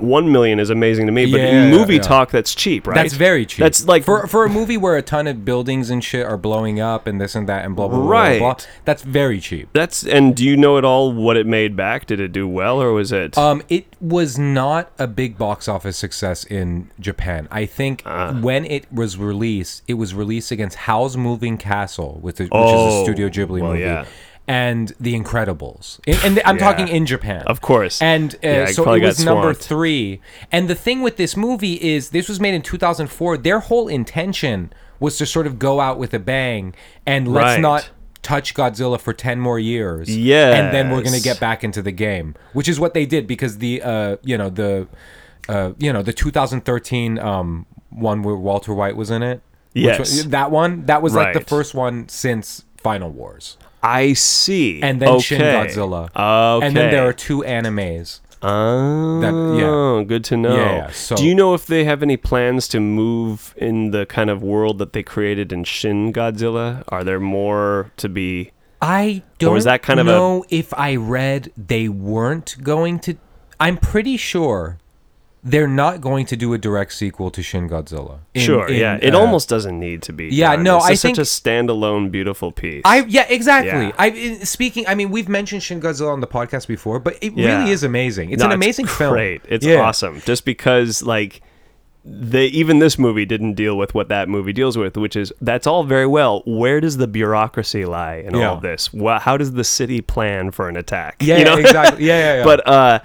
[0.00, 1.30] one million is amazing to me.
[1.30, 2.00] But Yeah, in movie yeah.
[2.02, 2.94] talk, that's cheap, right?
[2.94, 3.60] That's very cheap.
[3.60, 6.80] That's like for for a movie where a ton of buildings and shit are blowing
[6.80, 8.08] up and this and that and blah blah blah.
[8.08, 8.38] Right.
[8.38, 8.64] Blah, blah.
[8.84, 9.68] That's very cheap.
[9.72, 10.04] that's.
[10.04, 12.06] And do you know at all what it made back?
[12.06, 13.38] Did it do well, or was it?
[13.38, 17.48] Um, it was not a big box office success in Japan.
[17.50, 18.32] I think Ah.
[18.38, 22.80] when it was released, it was released against Howl's Moving Castle, which is, which is
[22.80, 24.04] Oh, a Studio Ghibli well, movie, yeah.
[24.46, 26.00] and The Incredibles.
[26.06, 26.64] And, and I'm Yeah.
[26.70, 28.02] talking in Japan, Of course.
[28.02, 30.20] And uh, Yeah, so it was number three.
[30.52, 33.38] And the thing with this movie is, this was made in 2004.
[33.38, 36.74] Their whole intention was to sort of go out with a bang
[37.06, 37.60] and let's Right.
[37.60, 37.88] not
[38.24, 40.14] touch Godzilla for 10 more years.
[40.14, 40.54] Yeah.
[40.54, 43.28] And then we're going to get back into the game, which is what they did
[43.28, 44.88] because the uh, you know, the
[45.48, 49.40] uh, you know, the 2013 um one where Walter White was in it.
[49.74, 50.24] Yes.
[50.24, 53.56] that one, that was like the first one since Final Wars.
[53.82, 54.82] I see.
[54.82, 55.20] And then okay.
[55.22, 56.04] Shin Godzilla.
[56.04, 56.66] Okay.
[56.66, 58.20] And then there are two animes.
[58.46, 60.04] Oh, yeah.
[60.04, 60.54] good to know.
[60.56, 64.06] Yeah, yeah, so- Do you know if they have any plans to move in the
[64.06, 66.84] kind of world that they created in Shin Godzilla?
[66.88, 68.50] Are there more to be?
[68.82, 73.16] I don't was that kind of a- know if I read they weren't going to.
[73.58, 74.78] I'm pretty sure
[75.46, 78.20] they're not going to do a direct sequel to Shin Godzilla.
[78.32, 78.98] in- sure, in, yeah.
[79.02, 80.28] It uh, almost doesn't need to be.
[80.28, 80.64] Yeah, done.
[80.64, 82.80] no, It's I think- such a standalone, beautiful piece.
[82.86, 83.88] I yeah exactly.
[83.88, 83.92] Yeah.
[83.98, 84.86] I speaking.
[84.88, 87.58] I mean, we've mentioned Shin Godzilla on the podcast before, but it Yeah.
[87.58, 88.30] really is amazing.
[88.30, 89.12] It's No, an amazing film.
[89.12, 89.80] Great, it's Yeah.
[89.82, 90.22] awesome.
[90.24, 91.42] Just because like
[92.06, 95.66] they even this movie didn't deal with what that movie deals with, which is that's
[95.66, 96.42] all very well.
[96.46, 98.48] Where does the bureaucracy lie in Yeah.
[98.50, 98.92] all of this?
[98.92, 101.16] Wha how does the city plan for an attack?
[101.20, 101.56] Yeah, You know?
[101.56, 102.04] exactly.
[102.06, 102.44] Yeah, yeah, yeah.
[102.44, 102.98] But uh,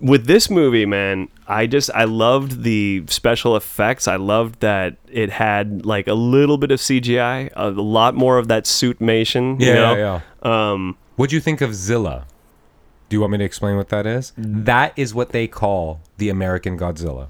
[0.00, 4.06] with this movie, man, I just I loved the special effects.
[4.06, 8.48] I loved that it had like a little bit of CGI, a lot more of
[8.48, 9.60] that suitmation.
[9.60, 9.96] yeah, you know?
[9.96, 10.70] yeah, yeah.
[10.72, 12.26] Um, What do you think of Zilla?
[13.08, 14.32] Do you want me to explain what that is?
[14.38, 14.66] Mm.
[14.66, 17.28] That is what they call the American Godzilla.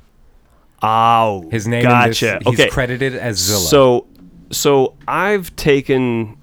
[0.83, 2.38] oh, His name Gotcha.
[2.38, 2.68] in this, he's okay.
[2.70, 3.61] credited as Zilla.
[3.61, 4.07] So,
[4.50, 6.38] so I've taken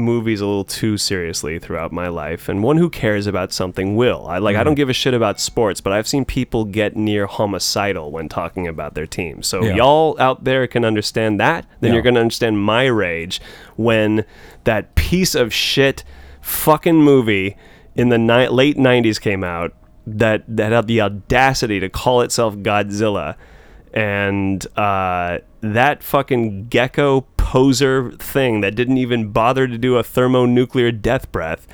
[0.00, 4.26] movies a little too seriously throughout my life, and one who cares about something will.
[4.26, 4.56] I like.
[4.56, 4.76] I don't Mm-hmm.
[4.76, 8.94] give a shit about sports, but I've seen people get near homicidal when talking about
[8.94, 9.42] their team.
[9.42, 9.76] So Yeah.
[9.76, 11.66] y'all out there can understand that.
[11.80, 11.94] Then Yeah.
[11.94, 13.40] you're gonna understand my rage
[13.76, 14.24] when
[14.64, 16.04] that piece of shit
[16.40, 17.56] fucking movie
[17.94, 19.72] in the ni- late '90s came out
[20.06, 23.34] that that had the audacity to call itself Godzilla
[23.96, 30.92] and uh, that fucking gecko poser thing that didn't even bother to do a thermonuclear
[30.92, 31.66] death breath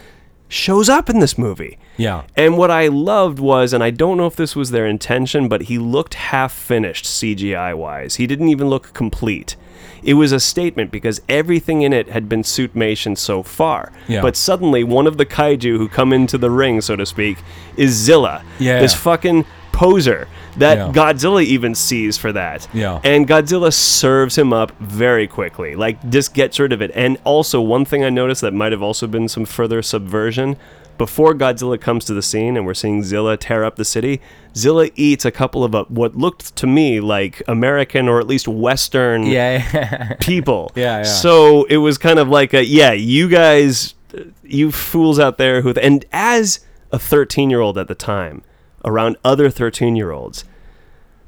[0.48, 1.78] shows up in this movie.
[1.96, 2.22] Yeah.
[2.36, 5.62] And what I loved was, and I don't know if this was their intention, but
[5.62, 8.16] he looked half finished CGI wise.
[8.16, 9.56] He didn't even look complete.
[10.04, 13.92] It was a statement because everything in it had been suitmation so far.
[14.06, 14.20] Yeah.
[14.20, 17.38] But suddenly, one of the kaiju who come into the ring, so to speak,
[17.76, 18.44] is Zilla.
[18.60, 18.80] Yeah.
[18.80, 20.92] This fucking poser that Yeah.
[20.92, 22.68] Godzilla even sees for that.
[22.74, 23.00] Yeah.
[23.04, 25.74] And Godzilla serves him up very quickly.
[25.74, 26.90] Like, just gets rid of it.
[26.94, 30.56] And also, one thing I noticed that might have also been some further subversion.
[30.98, 34.20] Before Godzilla comes to the scene and we're seeing Zilla tear up the city,
[34.54, 38.46] Zilla eats a couple of uh, what looked to me like American or at least
[38.46, 40.14] Western Yeah.
[40.20, 40.70] people.
[40.76, 41.02] Yeah, yeah.
[41.04, 45.62] So it was kind of like a yeah, you guys, uh, you fools out there
[45.62, 46.60] who, and as
[46.92, 48.42] a 13 year old at the time,
[48.84, 50.44] around other 13 year olds,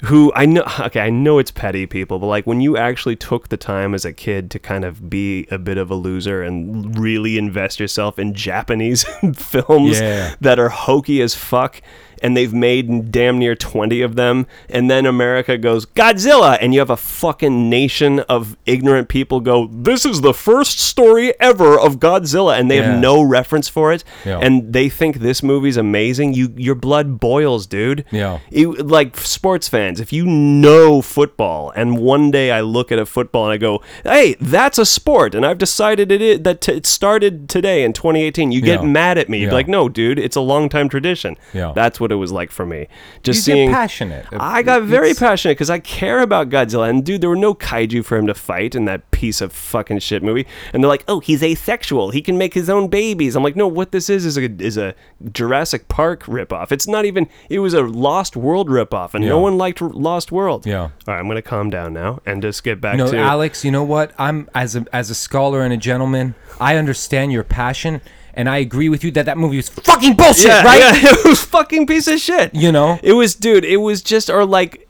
[0.04, 3.48] who I know, okay, I know it's petty people, but like when you actually took
[3.48, 6.98] the time as a kid to kind of be a bit of a loser and
[6.98, 10.34] really invest yourself in Japanese films Yeah.
[10.40, 11.80] that are hokey as fuck
[12.24, 16.80] and they've made damn near 20 of them and then America goes Godzilla and you
[16.80, 22.00] have a fucking nation of ignorant people go this is the first story ever of
[22.00, 22.92] Godzilla and they Yeah.
[22.92, 24.38] have no reference for it Yeah.
[24.40, 28.38] and they think this movie's amazing you your blood boils dude Yeah.
[28.50, 33.06] you, like sports fans, if you know football, and one day I look at a
[33.06, 36.72] football and I go, "Hey, that's a sport," and I've decided it is, that t-
[36.72, 38.86] it started today in 2018, you get Yeah.
[38.86, 39.48] mad at me.
[39.50, 41.72] Like, "No, dude, it's a long time tradition." Yeah.
[41.74, 42.88] That's what it was like for me.
[43.22, 43.70] Just you seeing.
[43.70, 44.24] passionate.
[44.32, 47.54] I got very It's- passionate because I care about Godzilla, and dude, there were no
[47.54, 50.46] kaiju for him to fight in that piece of fucking shit movie.
[50.72, 52.10] And they're like, "Oh, he's asexual.
[52.10, 54.76] He can make his own babies." I'm like, "No, what this is is a is
[54.78, 54.94] a
[55.32, 56.72] Jurassic Park ripoff.
[56.72, 57.28] It's not even.
[57.50, 60.80] It was a Lost World ripoff, and no one liked Lost World." Yeah.
[60.82, 63.18] All right, I'm gonna calm down now and just get back No, to.
[63.18, 64.12] Alex, you know what?
[64.18, 68.00] I'm as a as a scholar and a gentleman, I understand your passion
[68.36, 70.80] and I agree with you that that movie was fucking bullshit, yeah, right?
[70.80, 72.54] yeah, it was fucking piece of shit.
[72.54, 72.98] You know?
[73.02, 73.64] It was, dude.
[73.64, 74.88] It was just, or like,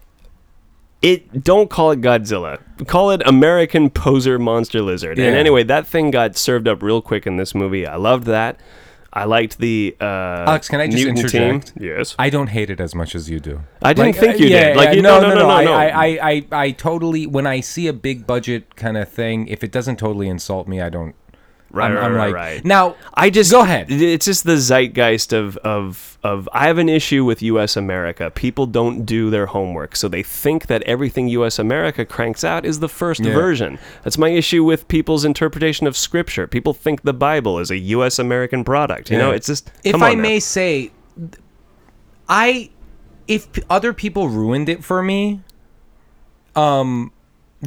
[1.02, 1.44] it.
[1.44, 2.60] Don't call it Godzilla.
[2.86, 5.18] Call it American poser monster lizard.
[5.18, 7.86] And anyway, that thing got served up real quick in this movie.
[7.86, 8.58] I loved that.
[9.16, 11.68] I liked the uh, Alex, can I just interject?
[11.68, 11.84] Team.
[11.86, 12.16] Yes.
[12.18, 13.60] I don't hate it as much as you do.
[13.80, 14.76] I didn't think you yeah, did.
[14.76, 15.72] Like, yeah, you- no, no, no, no, no, no, no.
[15.72, 17.24] I, I, I, I totally.
[17.28, 20.80] When I see a big budget kind of thing, if it doesn't totally insult me,
[20.80, 21.14] I don't.
[21.74, 22.64] Right, I'm, right, I'm right, like, right.
[22.64, 23.90] now I just Go ahead.
[23.90, 26.48] It's just the zeitgeist of of of.
[26.52, 27.76] I have an issue with U.S.
[27.76, 28.30] America.
[28.30, 31.58] People don't do their homework, so they think that everything U.S.
[31.58, 33.32] America cranks out is the first Yeah.
[33.34, 33.78] version.
[34.04, 36.46] That's my issue with people's interpretation of Scripture.
[36.46, 38.18] People think the Bible is a U.S.
[38.18, 39.10] American product.
[39.10, 39.70] You know, it's just.
[39.82, 40.22] if I now.
[40.22, 40.92] may say,
[42.28, 42.70] I
[43.26, 45.40] if p- other people ruined it for me,
[46.54, 47.10] um,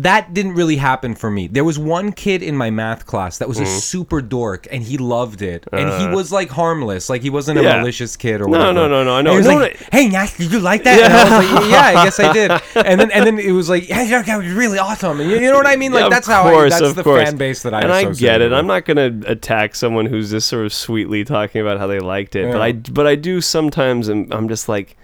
[0.03, 1.47] that didn't really happen for me.
[1.47, 3.77] There was one kid in my math class that was a Mm-hmm.
[3.79, 7.61] super dork, and he loved it, and he was like harmless, like he wasn't a
[7.61, 7.63] Uh.
[7.65, 7.77] Yeah.
[7.79, 8.73] malicious kid or No, whatever.
[8.73, 9.31] no, no, no, I know.
[9.31, 9.87] And he was No, like, no.
[9.91, 12.51] "Hey, Nash, did you like that?" And I was like, "Yeah, I guess I did."
[12.75, 15.49] And then and then it was like, "Yeah, that was really awesome." And you, you
[15.51, 15.91] know what I mean?
[15.93, 17.23] Like that's how I, course, that's of the course.
[17.23, 18.45] fan base that I and I associate get it.
[18.51, 18.53] with.
[18.59, 21.99] I'm not going to attack someone who's just sort of sweetly talking about how they
[21.99, 22.63] liked it, but Yeah.
[22.63, 24.07] I but I do sometimes.
[24.09, 24.95] I'm, I'm just like,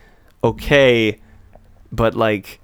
[0.44, 1.20] okay,
[1.92, 2.60] but like,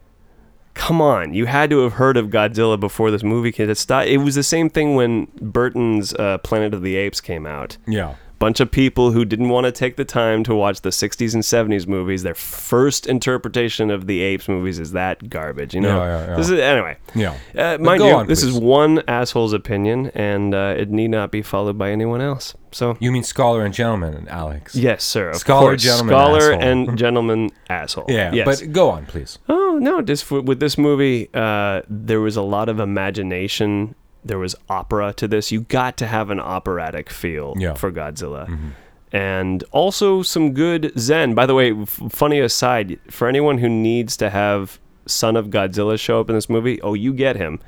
[0.79, 3.69] come on, you had to have heard of Godzilla before this movie came.
[3.69, 7.77] It was the same thing when Burton's uh, Planet of the Apes came out.
[7.85, 8.15] Yeah.
[8.39, 11.43] Bunch of people who didn't want to take the time to watch the 60s and
[11.43, 12.23] 70s movies.
[12.23, 15.75] Their first interpretation of the apes movies is that garbage.
[15.75, 16.03] You know.
[16.03, 16.35] Yeah, yeah, yeah.
[16.37, 16.97] This is anyway.
[17.13, 17.37] Yeah.
[17.55, 21.41] Uh, mind you, on, this is one asshole's opinion, and uh, it need not be
[21.41, 22.55] followed by anyone else.
[22.71, 22.97] So.
[22.99, 24.75] You mean scholar and gentleman, Alex?
[24.75, 25.29] Yes, sir.
[25.31, 25.83] Of Scholar, course.
[25.83, 26.61] gentleman, scholar, asshole.
[26.61, 28.05] and gentleman asshole.
[28.07, 28.31] Yeah.
[28.31, 28.45] Yes.
[28.45, 29.39] But go on, please.
[29.49, 30.01] Oh no!
[30.01, 33.95] Just for, with this movie, uh, there was a lot of imagination.
[34.23, 35.51] There was opera to this.
[35.51, 37.73] You got to have an operatic feel Yeah.
[37.73, 38.73] for Godzilla,
[39.11, 41.33] and also some good Zen.
[41.33, 45.99] By the way, f- funny aside, for anyone who needs to have Son of Godzilla
[45.99, 47.59] show up in this movie, oh, you get him.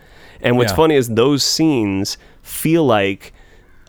[0.41, 0.75] And what's Yeah.
[0.77, 3.33] funny is those scenes feel like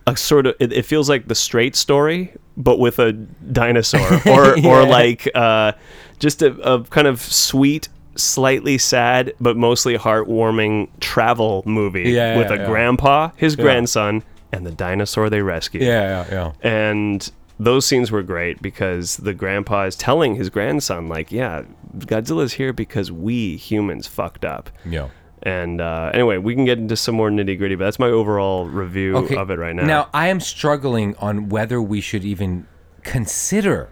[0.06, 4.58] a sort of it, it feels like the straight story but with a dinosaur or
[4.66, 5.70] or like uh
[6.18, 12.48] just a, a kind of sweet slightly sad but mostly heartwarming travel movie Yeah, with
[12.50, 12.66] yeah, a yeah.
[12.66, 14.22] grandpa his grandson
[14.52, 16.68] and the dinosaur they rescue Yeah, yeah, yeah.
[16.68, 21.62] and those scenes were great because the grandpa is telling his grandson like yeah
[21.98, 25.08] godzilla's here because we humans fucked up Yeah.
[25.42, 28.66] and uh, anyway, we can get into some more nitty gritty, but that's my overall
[28.66, 29.36] review Okay.
[29.36, 29.84] of it right now.
[29.84, 32.66] Now, I am struggling on whether we should even
[33.02, 33.90] consider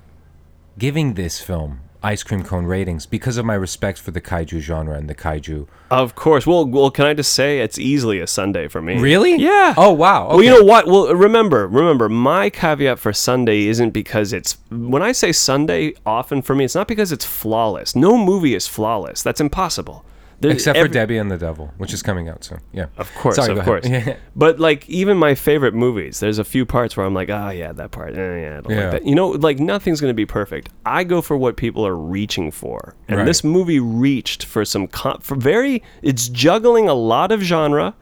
[0.79, 4.97] giving this film ice cream cone ratings because of my respect for the kaiju genre
[4.97, 5.67] and the kaiju.
[5.91, 6.47] of course.
[6.47, 8.99] Well, well, can I just say it's easily a sundae for me?
[8.99, 9.37] Really?
[9.37, 9.75] Yeah.
[9.77, 10.29] Oh, wow.
[10.29, 10.87] Well, you know what?
[10.87, 16.43] Well, remember, remember, my caveat for sundae isn't because it's when I say sundae, often
[16.43, 17.95] for me, it's not because it's flawless.
[17.95, 19.23] No movie is flawless.
[19.23, 20.05] That's impossible.
[20.41, 22.61] There's Except for Debbie and the Devil, which is coming out soon.
[22.73, 22.87] Yeah.
[22.97, 23.85] Of course, Sorry, of go course.
[23.87, 24.19] ahead.
[24.35, 27.73] But like even my favorite movies, there's a few parts where I'm like, oh yeah,
[27.73, 28.83] that part, eh, yeah, I don't Yeah.
[28.85, 29.05] like that.
[29.07, 30.71] You know, like nothing's gonna be perfect.
[30.87, 33.25] I go for what people are reaching for, and Right.
[33.27, 35.83] this movie reached for some con- for very.
[36.03, 37.95] It's juggling a lot of genre.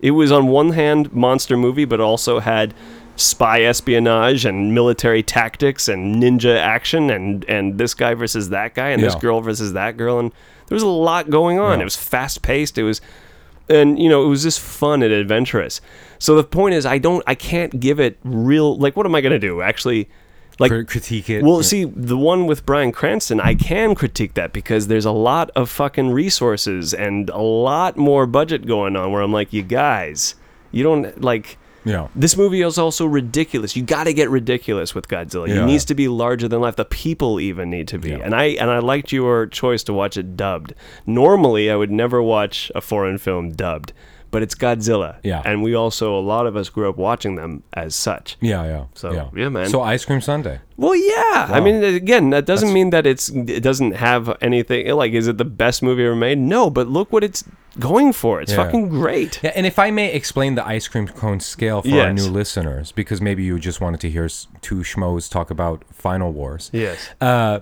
[0.00, 2.72] It was on one hand monster movie, but also had
[3.16, 8.88] spy espionage and military tactics and ninja action and and this guy versus that guy
[8.88, 9.20] and this Yeah.
[9.20, 10.32] girl versus that girl and
[10.72, 11.78] there was a lot going on.
[11.78, 11.82] Yeah.
[11.82, 12.78] It was fast paced.
[12.78, 13.02] It was
[13.68, 15.82] and you know it was just fun and adventurous.
[16.18, 18.78] So the point is, I don't, I can't give it real.
[18.78, 19.60] Like, what am I gonna do?
[19.60, 20.08] Actually,
[20.58, 21.42] like critique it.
[21.42, 25.50] well, see, the one with Bryan Cranston, I can critique that because there's a lot
[25.50, 29.12] of fucking resources and a lot more budget going on.
[29.12, 30.36] Where I'm like, you guys,
[30.70, 31.58] you don't like.
[31.84, 32.08] Yeah.
[32.14, 33.76] This movie is also ridiculous.
[33.76, 35.48] You got to get ridiculous with Godzilla.
[35.48, 35.62] Yeah.
[35.62, 36.76] It needs to be larger than life.
[36.76, 38.10] The people even need to be.
[38.10, 38.18] Yeah.
[38.18, 40.74] And I and I liked your choice to watch it dubbed.
[41.06, 43.92] Normally, I would never watch a foreign film dubbed,
[44.32, 45.18] but it's Godzilla.
[45.22, 45.42] Yeah.
[45.44, 48.36] And we also a lot of us grew up watching them as such.
[48.40, 48.84] Yeah, yeah.
[48.94, 49.28] So, yeah.
[49.36, 49.68] yeah, man.
[49.68, 50.58] So Ice Cream Sundae.
[50.76, 51.46] Well, yeah.
[51.50, 54.88] I mean, again, that doesn't mean that it's it doesn't have anything.
[54.88, 56.38] Like, is it the best movie ever made?
[56.38, 57.44] No, but look what it's
[57.78, 58.40] going for.
[58.40, 58.64] It's Yeah.
[58.64, 59.38] fucking great.
[59.42, 62.90] Yeah, and if I may explain the ice cream cone scale for our new listeners,
[62.90, 64.28] because maybe you just wanted to hear
[64.62, 66.70] two schmoes talk about Final Wars.
[66.72, 67.10] Yes.
[67.20, 67.60] Uh,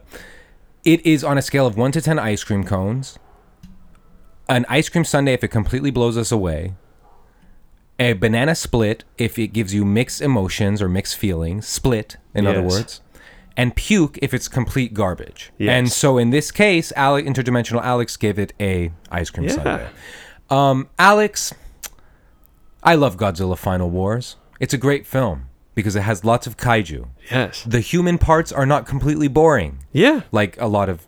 [0.85, 3.19] it is on a scale of one to ten ice cream cones.
[4.51, 6.75] An ice cream sundae if it completely blows us away.
[7.99, 11.67] A banana split if it gives you mixed emotions or mixed feelings.
[11.69, 13.01] Split, in other words.
[13.57, 15.53] And puke if it's complete garbage.
[15.59, 15.71] Yes.
[15.71, 19.55] And so in this case, Alec, interdimensional Alex gave it a ice cream Yeah.
[19.55, 19.89] sundae.
[20.49, 21.55] Um, Alex,
[22.83, 24.37] I love Godzilla Final Wars.
[24.59, 27.07] It's a great film because it has lots of kaiju.
[27.31, 27.63] Yes.
[27.67, 30.23] The human parts are not completely boring Yeah.
[30.33, 31.07] like a lot of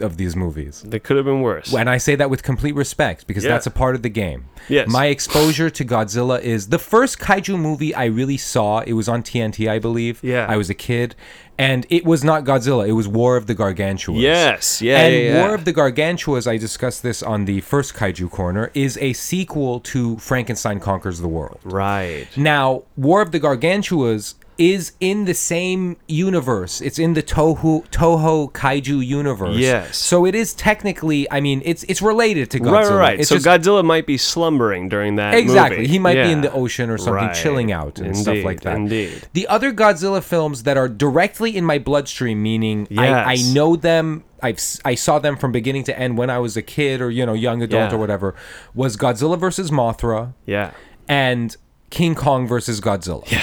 [0.00, 0.82] of these movies.
[0.86, 1.74] They could have been worse.
[1.74, 3.50] And I say that with complete respect because Yeah.
[3.50, 4.44] that's a part of the game.
[4.68, 4.88] Yes.
[4.88, 8.80] My exposure to Godzilla is the first kaiju movie I really saw.
[8.80, 10.20] It was on TNT, I believe.
[10.22, 10.46] Yeah.
[10.48, 11.14] I was a kid.
[11.58, 12.88] And it was not Godzilla.
[12.88, 14.18] It was War of the Gargantuas.
[14.22, 14.80] Yes.
[14.80, 15.00] Yeah.
[15.02, 15.44] and yeah, yeah.
[15.44, 19.78] War of the Gargantuas, I discussed this on the first Kaiju Corner, is a sequel
[19.80, 21.58] to Frankenstein Conquers the World.
[21.64, 22.28] Right.
[22.34, 26.82] Now, War of the Gargantuas is in the same universe.
[26.82, 29.56] It's in the Toho Toho Kaiju universe.
[29.56, 29.96] Yes.
[29.96, 32.90] So it is technically, I mean, it's it's related to Godzilla.
[32.90, 33.20] Right, right.
[33.20, 35.78] It's so just- Godzilla might be slumbering during that Exactly.
[35.78, 35.88] movie.
[35.88, 37.34] He might be in the ocean or something, Right.
[37.34, 38.76] chilling out and stuff like that.
[38.76, 39.22] Indeed.
[39.32, 44.24] The other Godzilla films that are directly in my bloodstream, meaning I, I know them,
[44.42, 47.24] I've I saw them from beginning to end when I was a kid or you
[47.24, 47.96] know young adult Yeah.
[47.96, 48.34] or whatever,
[48.74, 50.72] was Godzilla versus Mothra Yeah.
[51.08, 51.56] and
[51.88, 53.24] King Kong versus Godzilla.
[53.30, 53.42] Yeah.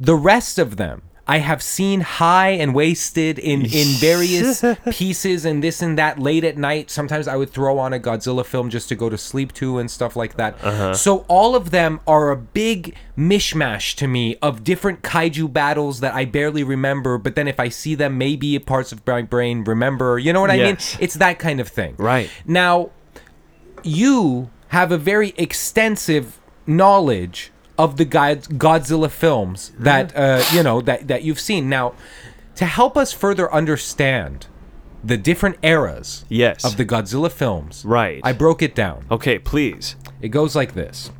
[0.00, 5.62] The rest of them I have seen high and wasted in in various pieces and
[5.62, 6.90] this and that late at night.
[6.90, 9.90] Sometimes I would throw on a Godzilla film just to go to sleep to and
[9.90, 10.56] stuff like that.
[10.64, 10.94] Uh-huh.
[10.94, 16.14] So all of them are a big mishmash to me of different kaiju battles that
[16.14, 20.18] I barely remember, but then if I see them maybe parts of my brain remember.
[20.18, 20.94] You know what I Yes.
[20.94, 21.04] mean?
[21.04, 21.94] It's that kind of thing.
[21.98, 22.30] Right.
[22.46, 22.88] Now,
[23.82, 30.80] you have a very extensive knowledge of the God- Godzilla films that uh, you know
[30.82, 31.68] that that you've seen.
[31.68, 31.94] Now,
[32.56, 34.46] to help us further understand
[35.04, 36.64] the different eras Yes.
[36.64, 38.20] of the Godzilla films, Right.
[38.24, 39.04] I broke it down.
[39.10, 39.94] Okay, please.
[40.20, 41.10] It goes like this: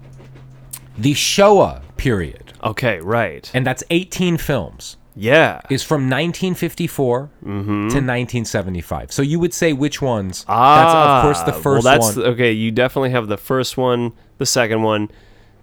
[0.99, 3.49] the Showa period, Okay, right.
[3.55, 4.97] and that's 18 films.
[5.21, 5.63] Yeah.
[5.69, 7.67] is from 1954 Mm-hmm.
[7.67, 9.11] to 1975.
[9.13, 10.45] So you would say which ones?
[10.49, 12.27] Ah, that's of course the first well, that's one.
[12.27, 12.53] okay.
[12.53, 15.11] You definitely have the first one, the second one.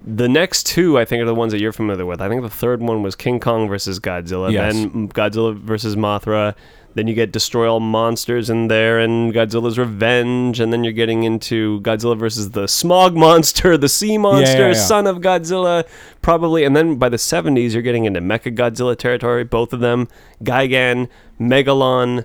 [0.08, 2.22] The next two, I think, are the ones that you're familiar with.
[2.22, 4.74] I think the third one was King Kong versus Godzilla, Yes.
[4.74, 6.54] then Godzilla versus Mothra.
[6.94, 11.24] Then you get Destroy All Monsters in there, and Godzilla's Revenge, and then you're getting
[11.24, 14.74] into Godzilla versus the Smog Monster, the Sea Monster, yeah.
[14.74, 15.84] son of Godzilla,
[16.22, 16.64] probably.
[16.64, 20.08] And then by the 70s, you're getting into Mecha Godzilla territory, both of them,
[20.44, 22.24] Gigan, Megalon.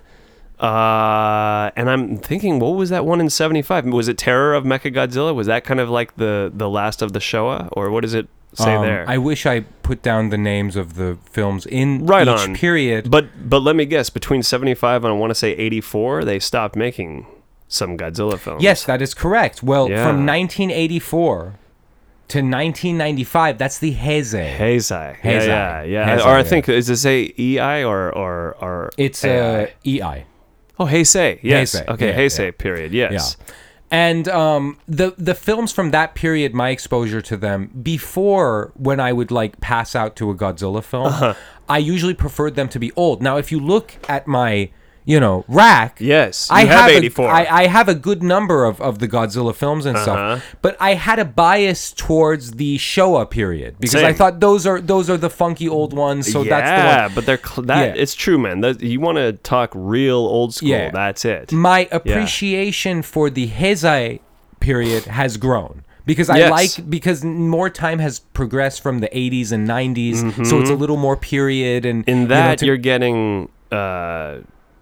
[0.61, 3.85] Uh, and I'm thinking, what was that one in '75?
[3.87, 5.33] Was it Terror of Mechagodzilla?
[5.33, 8.27] Was that kind of like the the last of the Showa, or what does it
[8.53, 9.03] say Um, there?
[9.07, 12.53] I wish I put down the names of the films in Right each on.
[12.55, 13.09] period.
[13.09, 16.75] but but let me guess, between '75 and I want to say '84, they stopped
[16.75, 17.25] making
[17.67, 18.61] some Godzilla films.
[18.61, 19.63] yes, that is correct.
[19.63, 20.03] Well, Yeah.
[20.05, 21.55] from 1984
[22.27, 24.55] to 1995, that's the Heisei.
[24.57, 25.17] Heisei.
[25.23, 25.47] Yeah, Heisei.
[25.47, 26.17] yeah, yeah.
[26.17, 26.43] Heisei, or I yeah.
[26.43, 29.63] think is it say EI or or or It's AI?
[29.63, 30.25] uh, EI.
[30.79, 31.39] Oh Heisei.
[31.41, 31.75] Yes.
[31.75, 32.45] Heisei, Okay, yeah, Heisei.
[32.45, 32.51] yeah.
[32.57, 32.91] Period.
[32.93, 33.37] Yes.
[33.39, 33.53] Yeah.
[33.93, 39.11] And um, the the films from that period, my exposure to them before when I
[39.11, 41.33] would like pass out to a Godzilla film, Uh-huh.
[41.67, 43.21] I usually preferred them to be old.
[43.21, 44.71] Now, if you look at my
[45.05, 46.47] you know rack, Yes.
[46.51, 47.29] I you have, a- 84.
[47.29, 50.03] I, I have a good number of, of the Godzilla films and Uh-huh.
[50.39, 54.79] stuff, but I had a bias towards the Showa period because I thought those are
[54.79, 56.31] those are the funky old ones.
[56.31, 57.15] So yeah, that's the one.
[57.15, 58.01] but they're cl- that Yeah.
[58.01, 58.61] it's true, man.
[58.61, 60.69] That you want to talk real old school.
[60.69, 60.91] Yeah.
[60.91, 61.51] That's it.
[61.51, 64.19] my appreciation for the Heisei
[64.59, 66.51] period has grown because I Yes.
[66.51, 70.97] like because more time has progressed from the 80s and 90s, so it's a little
[70.97, 72.09] more period and Mm-hmm.
[72.11, 74.39] In you know, that to- you're getting uh,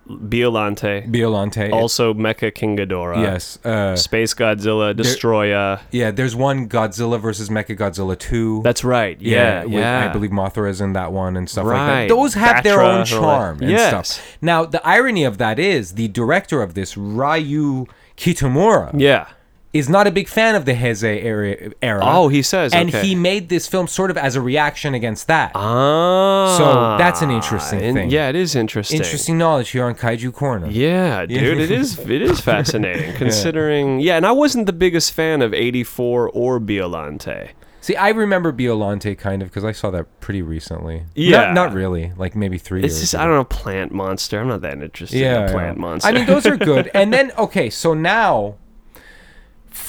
[0.09, 1.71] Biolante, Biolante.
[1.71, 3.59] also Mecha King Ghidorah, yes.
[3.63, 5.81] Uh, Space Godzilla, Destoroyah.
[5.91, 8.61] yeah, there's one Godzilla versus Mecha Godzilla 2.
[8.63, 9.21] That's right.
[9.21, 10.05] Yeah, with- yeah.
[10.09, 12.07] I believe Mothra is in that one and stuff like Right.
[12.07, 12.09] that.
[12.09, 14.09] Those have their own charm and Yes.
[14.15, 14.37] stuff.
[14.41, 17.85] Now, the irony of that is the director of this, Ryu
[18.17, 19.25] Kitamura, Yeah.
[19.71, 21.71] Is not a big fan of the Heisei era.
[21.81, 22.73] era Oh, he says.
[22.73, 23.05] and okay.
[23.05, 25.51] he made this film sort of as a reaction against that.
[25.53, 26.55] Ah.
[26.57, 28.09] So that's an interesting in- thing.
[28.09, 28.97] Yeah, it is interesting.
[28.97, 30.67] Interesting knowledge here on Kaiju Corner.
[30.69, 33.99] Yeah, dude, it is it is fascinating considering.
[33.99, 37.49] Yeah, and I wasn't the biggest fan of 84 or Biolante.
[37.81, 41.03] See, I remember Biolante kind of because I saw that pretty recently.
[41.15, 41.45] Yeah.
[41.45, 42.11] not, not really.
[42.17, 43.01] Like maybe three It's years.
[43.01, 43.23] just ago.
[43.23, 44.39] I don't know, plant monster.
[44.39, 45.81] I'm not that interested yeah, in plant yeah.
[45.81, 46.09] monster.
[46.09, 46.91] I mean, those are good.
[46.93, 48.55] and then okay, so now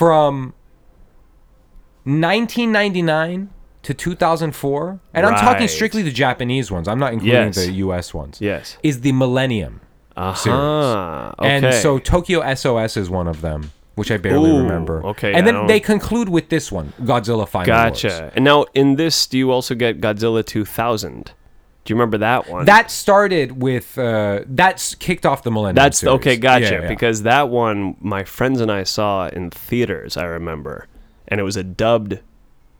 [0.00, 0.54] from
[2.04, 3.50] 1999
[3.82, 6.88] to 2004, and I'm talking strictly the Japanese ones.
[6.88, 7.56] I'm not including Yes.
[7.56, 8.14] the U.S.
[8.14, 8.38] ones.
[8.40, 8.78] yes.
[8.82, 9.82] Is the Millennium,
[10.16, 11.32] Uh-huh.
[11.38, 11.48] Okay.
[11.66, 15.04] and so Tokyo SOS is one of them, which I barely Ooh, remember.
[15.08, 18.02] okay, and I then don't- they conclude with this one, Godzilla Final Wars.
[18.02, 18.32] Gotcha.
[18.34, 21.32] And now in this, do you also get Godzilla 2000?
[21.90, 22.66] Do you remember that one?
[22.66, 25.74] That started with uh, that's kicked off the Millennium.
[25.74, 26.14] That's series.
[26.20, 26.37] okay.
[26.37, 26.66] Gotcha.
[26.66, 26.88] Yeah, yeah.
[26.88, 30.16] Because that one, my friends and I saw in theaters.
[30.16, 30.87] I remember,
[31.26, 32.20] and it was a dubbed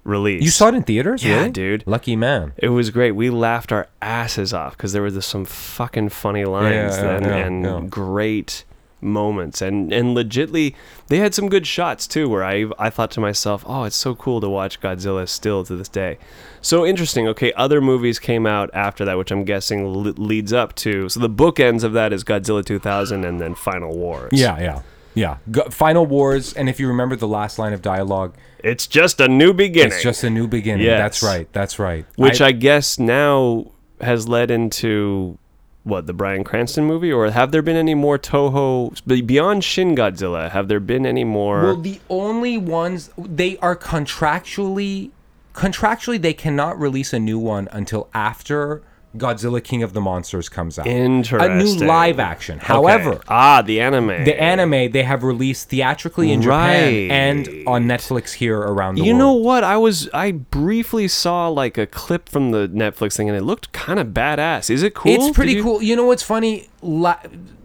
[0.05, 0.45] release.
[0.45, 1.51] you saw it in theaters, Yeah, really?
[1.51, 1.85] dude.
[1.89, 2.53] Lucky man.
[2.57, 3.11] It was great.
[3.17, 7.67] We laughed our asses off because there were just some fucking funny lines Yeah, and,
[7.67, 8.63] and great
[9.03, 10.75] moments and and legitly
[11.09, 14.15] they had some good shots too where I I thought to myself oh it's so
[14.15, 16.19] cool to watch Godzilla still to this day
[16.61, 20.75] so interesting okay other movies came out after that which I'm guessing le- leads up
[20.77, 24.83] to so the bookends of that is Godzilla 2000 and then Final Wars Yeah, yeah,
[25.15, 25.39] yeah.
[25.51, 29.29] Go- Final Wars, and if you remember the last line of dialogue, it's just a
[29.29, 30.85] new beginning it's just a new beginning.
[30.87, 30.99] Yes.
[30.99, 31.53] That's right.
[31.53, 32.05] That's right.
[32.17, 35.39] which I, guess now has led into
[35.85, 38.95] what the Bryan Cranston movie, or have there been any more Toho
[39.27, 40.51] beyond Shin Godzilla?
[40.51, 41.63] Have there been any more?
[41.63, 45.11] Well, the only ones they are contractually
[45.55, 48.83] contractually they cannot release a new one until after
[49.17, 50.87] Godzilla King of the Monsters comes out.
[50.87, 51.51] Interesting.
[51.51, 52.59] A new live action.
[52.59, 52.67] Okay.
[52.67, 54.25] However, ah, the anime.
[54.25, 57.09] the anime they have released theatrically in Right.
[57.09, 59.09] Japan and on Netflix here around the You world.
[59.09, 59.65] You know what?
[59.65, 63.73] I was I briefly saw like a clip from the Netflix thing, and it looked
[63.73, 64.71] kind of badass.
[64.71, 65.13] Is it cool?
[65.13, 65.83] It's pretty you- cool.
[65.83, 66.69] You know what's funny?
[66.81, 67.19] La-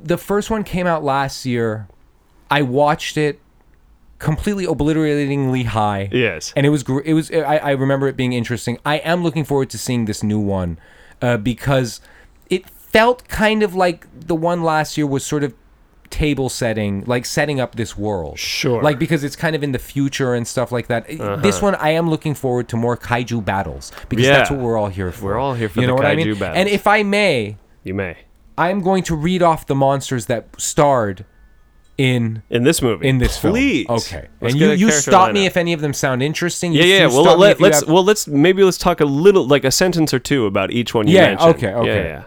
[0.04, 1.88] the first one came out last year.
[2.50, 3.40] I watched it
[4.18, 6.10] completely obliteratingly high.
[6.12, 6.54] Yes.
[6.56, 8.80] and it was it was I, I remember it being interesting.
[8.84, 10.80] I am looking forward to seeing this new one
[11.22, 12.02] uh, because
[12.50, 15.54] it felt kind of like the one last year was sort of
[16.12, 18.40] table setting, like setting up this world.
[18.40, 18.82] Sure.
[18.82, 21.08] Like because it's kind of in the future and stuff like that.
[21.42, 24.88] This one, I am looking forward to more kaiju battles because that's what we're all
[24.90, 25.26] here for.
[25.26, 26.40] We're all here for you the know what I kaiju mean?
[26.40, 26.58] battles.
[26.58, 28.18] And if I may, You may.
[28.58, 31.26] I'm going to read off the monsters that starred
[31.98, 33.08] in In this movie.
[33.08, 33.86] in this Please.
[33.86, 33.98] film.
[34.00, 34.28] Okay.
[34.42, 36.74] Let's and you, you stop me if any of them sound interesting.
[36.74, 37.08] You, Yeah, yeah.
[37.08, 40.20] Well, let, let's have- well let's maybe let's talk a little like a sentence or
[40.20, 41.56] two about each one you Yeah, mentioned.
[41.56, 41.88] okay, okay.
[42.04, 42.26] Yeah,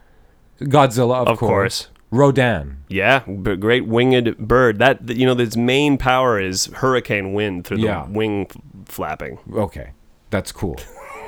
[0.61, 0.67] yeah.
[0.67, 1.85] Godzilla, of, Of course.
[1.85, 1.89] course.
[2.11, 2.83] Rodan.
[2.89, 3.21] Yeah,
[3.61, 4.79] great winged bird.
[4.79, 8.47] That you know, its main power is hurricane wind through the wing
[8.87, 9.39] flapping.
[9.53, 9.91] Okay.
[10.31, 10.77] That's cool.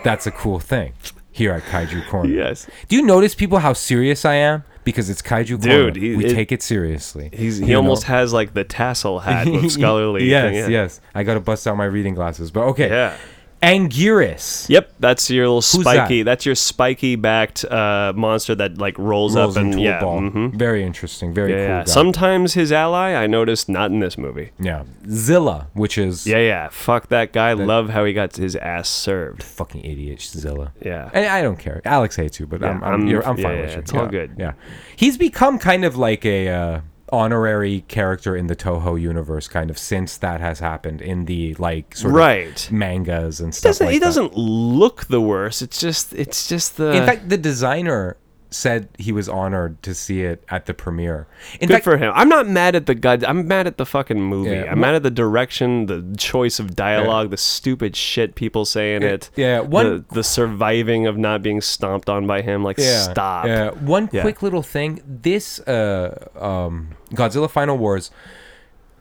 [0.05, 0.95] That's a cool thing
[1.31, 2.31] here at Kaiju Corner.
[2.35, 2.67] Yes.
[2.89, 4.65] Do you notice people how serious I am?
[4.85, 5.61] Because it's Kaiju.
[5.61, 7.31] Dude, he- we it- take it seriously.
[7.33, 8.15] He's he almost know?
[8.15, 10.25] has like the tassel hat with scholarly.
[10.29, 10.69] yes, thing, yeah.
[10.69, 11.01] yes.
[11.15, 12.51] I got to bust out my reading glasses.
[12.51, 12.89] But okay.
[12.89, 13.17] Yeah.
[13.63, 14.69] Anguirus.
[14.69, 16.23] Yep, that's your little spiky.
[16.23, 16.31] that?
[16.31, 19.99] That's your spiky backed uh, monster that like rolls, Rolls up and into yeah.
[19.99, 20.21] a ball.
[20.21, 20.55] mhm.
[20.55, 21.35] Very interesting.
[21.35, 21.67] Very Yeah, cool.
[21.69, 21.85] yeah.
[21.85, 24.51] Sometimes his ally, I noticed, not in this movie.
[24.59, 24.85] yeah.
[25.09, 26.69] Zilla, which is Yeah, yeah.
[26.71, 27.53] Fuck that guy.
[27.53, 29.43] Love how he got his ass served.
[29.43, 30.73] fucking ADH Zilla.
[30.85, 31.11] Yeah.
[31.13, 31.83] And I don't care.
[31.85, 33.79] Alex hates you, but I'm, I'm, I'm- you're, I'm fine yeah, with you.
[33.81, 34.33] it's all good.
[34.39, 34.53] Yeah.
[34.97, 36.81] He's become kind of like a uh,
[37.13, 41.97] honorary character in the Toho universe, kind of since that has happened in the like
[41.97, 42.67] sort Right.
[42.67, 45.63] of mangas and stuff Doesn't, like he doesn't look the worst.
[45.63, 48.17] It's just it's just the In fact, the designer
[48.51, 51.27] said he was honored to see it at the premiere.
[51.61, 52.13] In good fact, for him.
[52.17, 53.19] I'm not mad at the guy.
[53.27, 54.51] I'm mad at the fucking movie.
[54.51, 58.65] Yeah, I'm wha- mad at the direction, the choice of dialogue, the stupid shit people
[58.65, 59.31] say in it.
[59.37, 62.65] yeah, one- the, the surviving of not being stomped on by him.
[62.65, 63.47] Like yeah, stop.
[63.47, 63.71] Yeah.
[63.71, 64.23] One Yeah.
[64.23, 65.01] quick little thing.
[65.07, 68.11] This uh, um, Godzilla Final Wars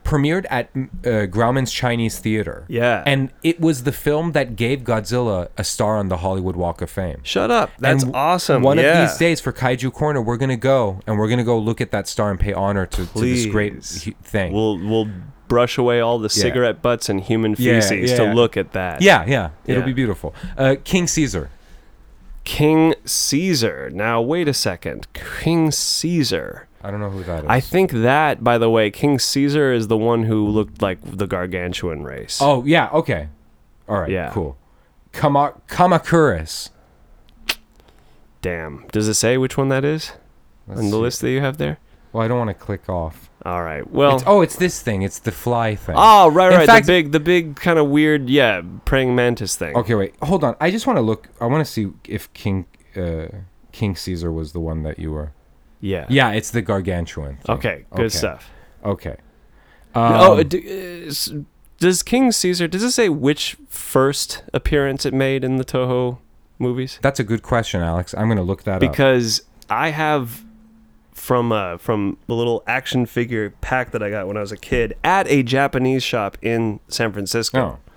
[0.10, 2.66] premiered at uh, Grauman's Chinese Theater.
[2.68, 3.03] Yeah.
[3.05, 6.89] And it was the film that gave Godzilla a star on the Hollywood Walk of
[6.89, 7.20] Fame.
[7.24, 7.70] Shut up.
[7.78, 8.64] That's And awesome.
[8.64, 9.03] One yeah.
[9.03, 11.91] of these days for Kaiju Corner, we're gonna go and we're gonna go look at
[11.91, 14.51] that star and pay honor to, to this great thing.
[14.51, 15.10] We'll we'll
[15.47, 18.18] brush away all the cigarette butts and human Yeah, feces yeah.
[18.18, 19.01] to look at that.
[19.01, 19.86] yeah, yeah, it'll Yeah.
[19.86, 20.34] be beautiful.
[20.57, 21.49] Uh, King Caesar.
[22.43, 23.89] King Caesar.
[23.93, 25.07] Now wait a second.
[25.14, 26.68] King Caesar.
[26.84, 27.50] I don't know who that is.
[27.50, 31.28] I think that, by the way, King Caesar is the one who looked like the
[31.28, 32.40] gargantuan race.
[32.42, 33.28] oh yeah, okay,
[33.88, 34.32] all right, Yeah.
[34.32, 34.58] cool.
[35.12, 36.70] Kama Kamacuras.
[38.42, 38.86] Damn.
[38.92, 40.14] Does it say which one that is
[40.68, 40.98] Let's on the see.
[40.98, 41.78] list that you have there?
[42.14, 43.30] Well, I don't want to click off.
[43.46, 43.90] All right.
[43.90, 44.16] Well.
[44.16, 45.02] It's, oh, it's this thing.
[45.02, 45.96] It's the fly thing.
[45.98, 46.66] oh, right, In right.
[46.66, 49.76] fact- the big, the big kind of weird, yeah, praying mantis thing.
[49.76, 50.16] Okay, wait.
[50.24, 50.56] Hold on.
[50.60, 51.28] I just want to look.
[51.42, 52.66] I want to see if King
[52.96, 53.28] uh,
[53.72, 55.34] King Caesar was the one that you were.
[55.82, 56.06] Yeah.
[56.10, 57.38] Yeah, it's the gargantuan.
[57.38, 57.56] thing.
[57.58, 57.86] Okay.
[57.96, 58.52] Good stuff.
[58.84, 59.16] Okay.
[59.96, 61.32] oh, Um, do, uh, s-
[61.80, 62.68] does King Caesar?
[62.68, 66.20] Does it say which first appearance it made in the Toho
[66.58, 67.00] movies?
[67.02, 68.14] that's a good question, Alex.
[68.18, 68.80] I'm gonna look that up.
[68.82, 70.44] Because I have
[71.14, 74.58] from uh, from the little action figure pack that I got when I was a
[74.58, 77.60] kid at a Japanese shop in San Francisco.
[77.60, 77.89] Oh.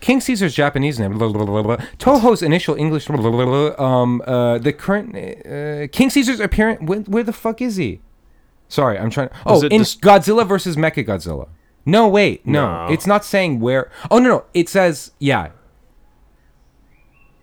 [0.00, 1.16] King Caesar's Japanese name.
[1.18, 1.76] blah, blah, blah, blah.
[1.98, 3.06] Toho's initial English.
[3.06, 4.22] blah, blah, blah, blah, um.
[4.26, 4.58] Uh.
[4.58, 5.14] The current.
[5.16, 6.80] Uh, King Caesar's appearance.
[6.82, 8.00] Where, where the fuck is he?
[8.68, 9.30] Sorry, I'm trying.
[9.44, 11.48] Oh, it in dis- Godzilla versus Mechagodzilla.
[11.84, 12.86] No, wait, no.
[12.86, 12.92] No.
[12.92, 13.90] It's not saying where.
[14.10, 14.44] Oh no, no.
[14.54, 15.48] It says yeah.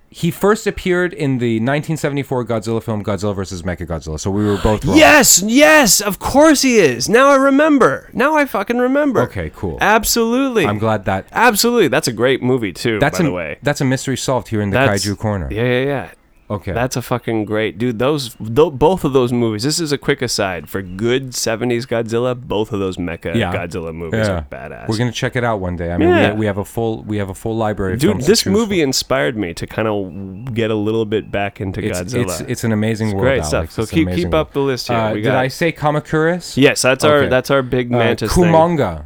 [0.10, 3.62] He first appeared in the 1974 Godzilla film Godzilla vs.
[3.64, 4.18] Mechagodzilla.
[4.20, 4.98] So we were both wrong.
[4.98, 7.10] Yes, yes, of course he is.
[7.10, 8.10] Now I remember.
[8.14, 9.22] Now I fucking remember.
[9.24, 9.78] Okay, cool.
[9.82, 10.66] Absolutely.
[10.66, 11.90] I'm glad that Absolutely.
[11.90, 13.58] That's a great movie too, that's by a the way.
[13.62, 15.50] that's a mystery solved here in the That's- Kaiju corner.
[15.52, 16.12] Yeah, yeah, yeah.
[16.50, 16.72] Okay.
[16.72, 18.00] That's a fucking great dude.
[18.00, 19.64] Those th- both of those movies.
[19.64, 22.40] This is a quick aside for good '70s Godzilla.
[22.40, 23.54] Both of those mecha Yeah.
[23.54, 24.38] Godzilla movies Yeah.
[24.38, 24.88] are badass.
[24.88, 25.92] We're gonna check it out one day.
[25.92, 26.32] I mean, Yeah.
[26.32, 27.96] we, we have a full we have a full library.
[27.96, 28.88] Of dude, this movie from.
[28.90, 32.22] inspired me to kind of get a little bit back into it's, Godzilla.
[32.24, 33.24] it's it's an amazing world.
[33.24, 33.48] great Alex.
[33.50, 33.72] stuff.
[33.72, 34.96] So It's keep keep up the list here.
[34.98, 36.56] Uh, did I say Kamacuras?
[36.56, 38.46] yes, that's our that's our big Uh, mantis thing.
[38.46, 39.04] Kumonga.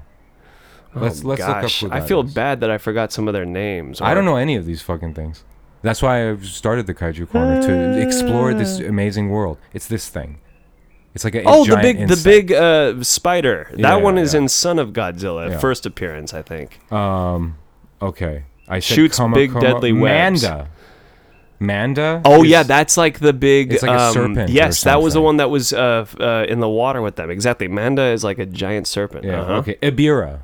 [0.95, 1.97] Oh, Let's let's gosh, look up.
[1.97, 2.33] Who I feel is.
[2.35, 3.99] bad that I forgot some of their names.
[3.99, 5.43] I don't know any of these fucking things.
[5.83, 9.57] That's why I started the Kaiju Corner to explore this amazing world.
[9.73, 10.39] It's this thing.
[11.13, 12.23] It's like a, a Oh, the big, insect.
[12.23, 13.69] the big uh, spider.
[13.75, 14.41] Yeah, that one is yeah.
[14.41, 15.57] in Son of Godzilla, Yeah.
[15.59, 16.79] first appearance, I think.
[16.91, 17.57] Um,
[18.01, 18.43] okay.
[18.69, 20.43] I Shoots Kama- big Kama- deadly webs.
[20.43, 20.69] Manda.
[21.59, 22.21] Manda.
[22.25, 23.73] Oh is- yeah, that's like the big.
[23.73, 26.45] It's like a um, serpent or Yes, that was the one that was uh, uh,
[26.47, 27.29] in the water with them.
[27.29, 27.67] Exactly.
[27.67, 29.25] Manda is like a giant serpent.
[29.25, 29.41] yeah.
[29.41, 29.53] uh-huh.
[29.55, 30.39] Okay, Ebirah.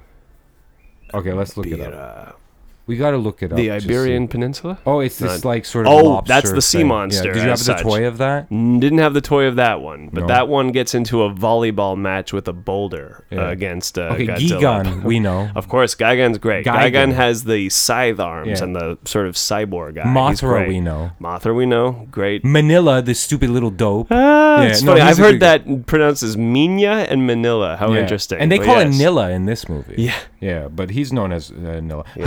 [1.13, 2.39] Okay, let's look it up.
[2.87, 3.57] We got to look it up.
[3.57, 3.85] The to see.
[3.87, 4.79] Iberian Peninsula.
[4.85, 5.93] Oh, it's this Not- like sort of.
[5.93, 6.87] Oh, that's the sea thing.
[6.87, 7.33] monster Yeah.
[7.33, 7.81] Did you have as the such.
[7.83, 8.47] toy of that?
[8.49, 10.27] N- Didn't have the toy of that one, but No.
[10.27, 13.49] that one gets into a volleyball match with a boulder uh, Yeah.
[13.51, 14.83] against uh, Okay, Godzilla.
[14.85, 15.49] Gigan, we know.
[15.55, 16.65] Of course, Gigan's great.
[16.65, 16.91] Gigan.
[16.93, 18.63] Gigan has the scythe arms Yeah.
[18.63, 20.03] and the sort of cyborg guy.
[20.03, 20.67] He's Mothra, great.
[20.69, 21.11] we know.
[21.21, 22.07] Mothra, we know.
[22.09, 22.43] Great.
[22.43, 24.07] Minilla, the stupid little dope.
[24.11, 25.01] Ah, Yeah, it's no, funny.
[25.03, 27.77] he's I've a heard good- that pronounced as Minya and Minilla.
[27.77, 27.99] How Yeah.
[28.01, 28.39] interesting.
[28.39, 28.97] And they But call yes.
[28.99, 29.95] it Nilla in this movie.
[29.97, 30.13] Yeah.
[30.39, 32.05] Yeah, but he's known as uh, Nilla.
[32.15, 32.25] Yeah.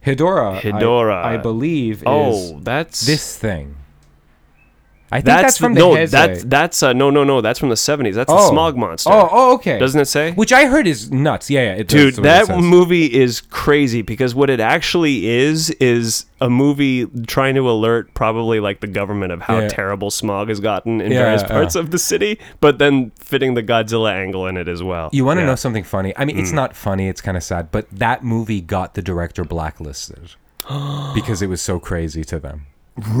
[0.00, 0.60] Hedora.
[0.60, 1.22] Hedora.
[1.22, 3.76] I- I, believe oh, is Oh, that's this thing.
[5.10, 5.90] I think that's, from the no.
[5.94, 6.10] Heisei.
[6.10, 7.40] That's that's uh, no no no.
[7.40, 8.14] That's from the seventies.
[8.14, 8.50] That's the Oh.
[8.50, 9.10] smog monster.
[9.10, 9.78] Oh, oh, okay.
[9.78, 10.32] Doesn't it say?
[10.32, 11.48] Which I heard is nuts.
[11.48, 11.80] Yeah, yeah.
[11.80, 12.62] It Dude, that's what it that says.
[12.62, 18.60] movie is crazy because what it actually is is a movie trying to alert probably
[18.60, 19.68] like the government of how Yeah.
[19.68, 21.48] terrible smog has gotten in Yeah, various yeah.
[21.48, 25.08] parts of the city, but then fitting the Godzilla angle in it as well.
[25.12, 25.46] You want to Yeah.
[25.46, 26.12] know something funny?
[26.18, 26.40] I mean, Mm.
[26.40, 27.08] it's not funny.
[27.08, 27.70] It's kind of sad.
[27.72, 30.32] But that movie got the director blacklisted
[31.14, 32.66] because it was so crazy to them.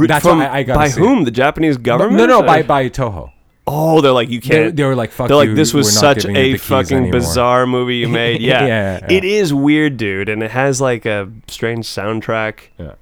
[0.06, 1.24] That's From- why I, I got by whom?
[1.24, 2.16] The Japanese government?
[2.16, 3.30] No, no, Or- by by Toho.
[3.70, 4.74] Oh, they're like you can't.
[4.74, 7.96] they were like, "Fuck They're like, you, this was such a fucking anymore." bizarre movie
[7.96, 8.40] you made.
[8.40, 8.66] Yeah.
[8.66, 9.12] Yeah, yeah.
[9.16, 12.60] It is weird, dude, and it has like a strange soundtrack.
[12.78, 12.94] Yeah.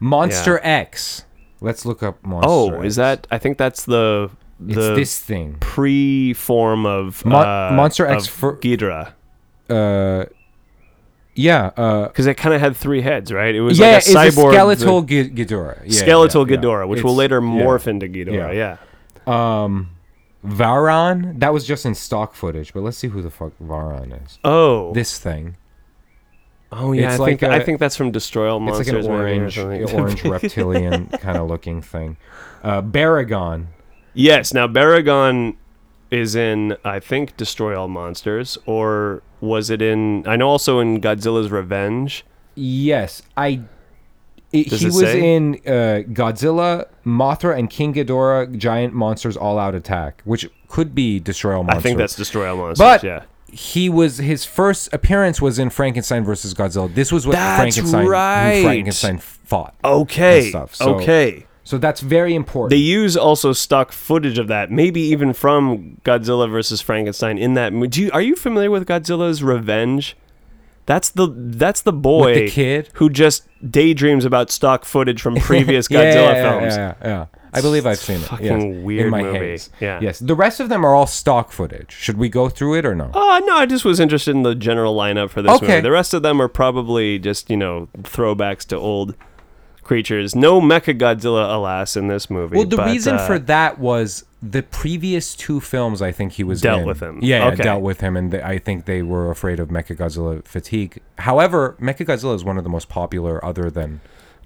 [0.00, 1.24] Monster X.
[1.60, 2.48] Let's look up Monster.
[2.50, 2.84] Oh, X.
[2.86, 3.26] is that?
[3.30, 4.30] I think that's the
[4.66, 5.56] It's this thing.
[5.60, 9.12] pre-form of Mon- uh, Monster X for- Ghidorah
[9.68, 10.24] Uh,
[11.34, 11.70] yeah.
[11.76, 13.54] Uh, because it kind of had three heads, right?
[13.54, 15.82] It was yeah, like a cyborg skeletal G- Ghidorah.
[15.84, 16.60] Yeah, skeletal yeah, yeah.
[16.62, 17.62] Ghidorah, which will It's- later yeah.
[17.64, 18.54] morph into Ghidorah.
[18.54, 18.76] Yeah.
[19.26, 19.62] Yeah.
[19.64, 19.90] Um,
[20.46, 21.40] Varan.
[21.40, 24.38] That was just in stock footage, but let's see who the fuck Varan is.
[24.44, 24.92] Oh.
[24.92, 25.56] This thing.
[26.72, 27.12] oh yeah.
[27.12, 28.88] it's I think like I a- think that's from Destroy All Monsters.
[28.88, 32.16] It's like an orange, orange reptilian kind of looking thing.
[32.62, 33.66] Uh, Baragon.
[34.12, 34.52] Yes.
[34.54, 35.56] Now Baragon
[36.14, 40.26] is in I think Destroy All Monsters, or was it in?
[40.26, 42.24] I know also in Godzilla's Revenge.
[42.54, 43.62] Yes, I.
[44.52, 45.34] It, he was say?
[45.34, 51.18] in uh, Godzilla, Mothra, and King Ghidorah: Giant Monsters All Out Attack, which could be
[51.18, 51.80] Destroy All Monsters.
[51.80, 52.78] I think that's Destroy All Monsters.
[52.78, 53.24] But yeah.
[53.50, 56.94] he was his first appearance was in Frankenstein versus Godzilla.
[56.94, 58.62] This was what That's Frankenstein right.
[58.62, 59.74] Frankenstein fought.
[59.84, 60.50] Okay.
[60.50, 61.46] stuff, so- okay.
[61.66, 62.70] So that's very important.
[62.70, 67.72] They use also stock footage of that, maybe even from Godzilla versus Frankenstein in that
[67.72, 67.88] movie.
[67.88, 70.14] Do you, are you familiar with Godzilla's Revenge?
[70.86, 72.90] That's the that's the boy the kid?
[72.94, 76.76] who just daydreams about stock footage from previous Yeah, Godzilla yeah, yeah, films.
[76.76, 77.26] Yeah, yeah, yeah.
[77.54, 78.24] I believe I've seen it.
[78.26, 79.38] Fucking yes, weird in my movie.
[79.38, 79.70] haze.
[79.80, 80.00] Yeah.
[80.02, 80.18] Yes.
[80.18, 81.92] The rest of them are all stock footage.
[81.92, 83.10] Should we go through it or no?
[83.14, 85.66] Oh no, I just was interested in the general lineup for this Okay.
[85.68, 85.80] movie.
[85.80, 89.14] The rest of them are probably just you know throwbacks to old
[89.84, 90.34] creatures.
[90.34, 92.56] No Mecha Godzilla, alas, in this movie.
[92.56, 96.02] Well, the but, reason uh, for that was the previous two films.
[96.02, 96.86] I think he was Dealt in.
[96.86, 97.20] with him.
[97.22, 101.00] Yeah, yeah, dealt with him, and they, I think they were afraid of Mechagodzilla fatigue.
[101.18, 104.00] However, Mechagodzilla is one of the most popular, other than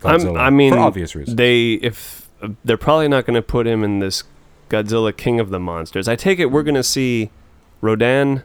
[0.04, 1.36] I'm- Godzilla, I mean, for obvious reasons.
[1.36, 4.24] They if uh, they're probably not going to put him in this
[4.68, 6.08] Godzilla King of the Monsters.
[6.08, 7.30] I take it we're going to see
[7.80, 8.44] Rodan,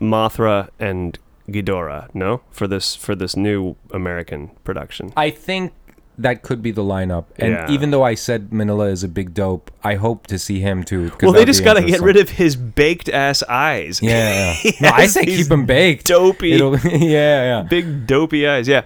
[0.00, 1.18] Mothra, and
[1.48, 2.14] Ghidorah.
[2.14, 5.12] No, for this for this new American production.
[5.16, 5.72] I think
[6.16, 7.24] that could be the lineup.
[7.38, 7.70] And Yeah.
[7.70, 11.10] even though I said Minilla is a big dope, I hope to see him too.
[11.20, 14.00] Well, they just got to get rid of his baked ass eyes.
[14.00, 14.70] Yeah, yeah.
[14.80, 16.06] no, I say keep him baked.
[16.06, 16.50] dopey-
[16.84, 17.62] yeah, yeah.
[17.68, 18.68] Big dopey eyes.
[18.68, 18.82] Yeah,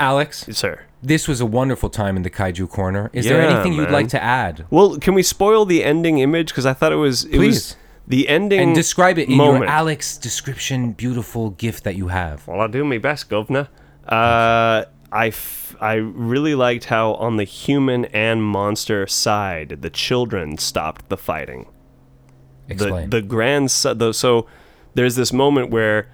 [0.00, 0.80] Alex, sir.
[1.02, 3.08] this was a wonderful time in the kaiju corner.
[3.12, 4.64] Is there Yeah, anything you'd like to add?
[4.70, 6.48] Well, can we spoil the ending image?
[6.48, 7.76] Because I thought it was it was Please.
[8.06, 9.64] The ending And describe it in moment.
[9.64, 12.46] your Alex description, beautiful gift that you have.
[12.46, 13.68] Well, I'll do my best, governor.
[14.06, 20.58] Uh, I, f- I really liked how on the human and monster side, the children
[20.58, 21.66] stopped the fighting.
[22.68, 23.10] Explain.
[23.10, 24.46] The the grand so, the, so
[24.94, 26.08] there's this moment where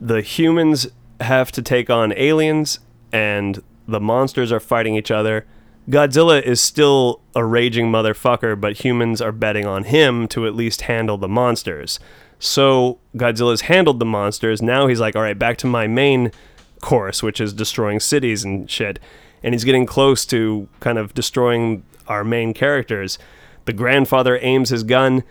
[0.00, 0.88] the humans
[1.20, 2.80] have to take on aliens
[3.12, 5.46] and the monsters are fighting each other.
[5.88, 10.82] Godzilla is still a raging motherfucker, but humans are betting on him to at least
[10.82, 12.00] handle the monsters.
[12.38, 14.60] So Godzilla's handled the monsters.
[14.60, 16.32] Now he's like, all right, back to my main
[16.80, 18.98] course, which is destroying cities and shit.
[19.42, 23.18] And he's getting close to kind of destroying our main characters.
[23.64, 25.22] The grandfather aims his gun,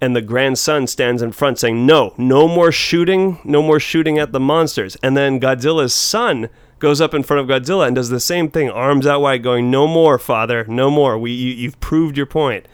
[0.00, 4.32] and the grandson stands in front saying, No, no more shooting, no more shooting at
[4.32, 4.96] the monsters.
[5.02, 6.48] And then Godzilla's son
[6.80, 9.70] goes up in front of Godzilla and does the same thing, arms out wide, going,
[9.70, 11.16] No more, father, no more.
[11.18, 12.66] We, you, you've proved your point.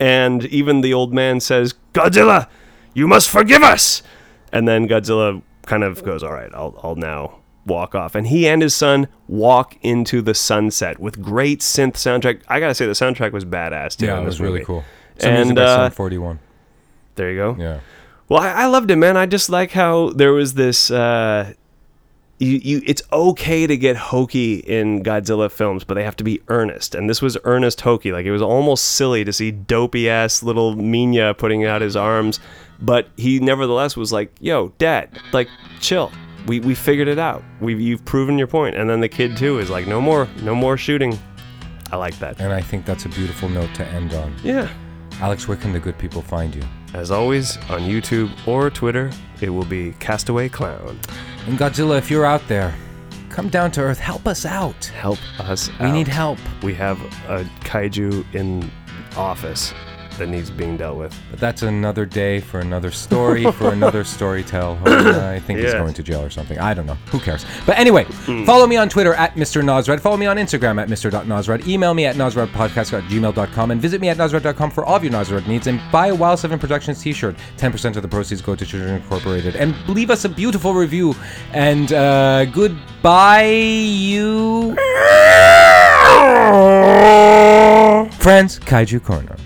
[0.00, 2.48] And even the old man says, Godzilla,
[2.94, 4.02] you must forgive us.
[4.52, 8.14] And then Godzilla kind of goes, All right, I'll, I'll now walk off.
[8.14, 12.42] And he and his son walk into the sunset with great synth soundtrack.
[12.48, 14.06] I gotta say, the soundtrack was badass too.
[14.06, 14.84] yeah, it was really cool.
[15.18, 16.40] Some And, uh, 41.
[17.14, 17.56] There you go.
[17.58, 17.80] Yeah.
[18.28, 19.16] Well, I, I loved it, man.
[19.16, 21.52] I just like how there was this uh,
[22.42, 26.40] you, you it's okay to get hokey in Godzilla films, but they have to be
[26.48, 26.94] earnest.
[26.94, 28.10] And this was earnest hokey.
[28.12, 32.40] Like it was almost silly to see dopey ass little Minya putting out his arms,
[32.80, 35.48] but he nevertheless was like, "Yo, dad, like
[35.80, 36.10] chill.
[36.46, 37.44] We we figured it out.
[37.60, 40.54] We you've proven your point." And then the kid too is like, "No more, no
[40.54, 41.18] more shooting."
[41.92, 42.40] I like that.
[42.40, 44.34] And I think that's a beautiful note to end on.
[44.42, 44.68] Yeah.
[45.20, 46.62] Alex, where can the good people find you?
[46.94, 50.98] As always, on YouTube or Twitter, it will be Castaway Clown.
[51.46, 52.74] And Godzilla, if you're out there,
[53.30, 53.98] come down to Earth.
[53.98, 54.84] Help us out.
[54.86, 55.80] Help us out.
[55.80, 55.92] We out.
[55.92, 56.38] need help.
[56.62, 58.70] We have a kaiju in
[59.16, 59.72] office
[60.22, 61.14] that needs being dealt with.
[61.30, 64.78] But that's another day for another story, for another story tell.
[64.86, 66.58] Oh, I think he's going to jail or something.
[66.58, 66.96] I don't know.
[67.10, 67.44] Who cares?
[67.66, 68.04] But anyway,
[68.46, 69.62] follow me on Twitter at Mr.
[69.62, 70.00] Nazred.
[70.00, 71.02] Follow me on Instagram at Mr.
[71.10, 71.66] Mr.Nazred.
[71.66, 75.12] Email me at nazredpodcast at gmail.com and visit me at nazred.com for all of your
[75.12, 75.66] Nazred needs.
[75.66, 77.36] And buy a Wild 7 Productions t shirt.
[77.56, 79.56] 10% of the proceeds go to Children Incorporated.
[79.56, 81.14] And leave us a beautiful review.
[81.52, 84.74] And uh, goodbye, you.
[88.18, 89.36] Friends, Kaiju Corner.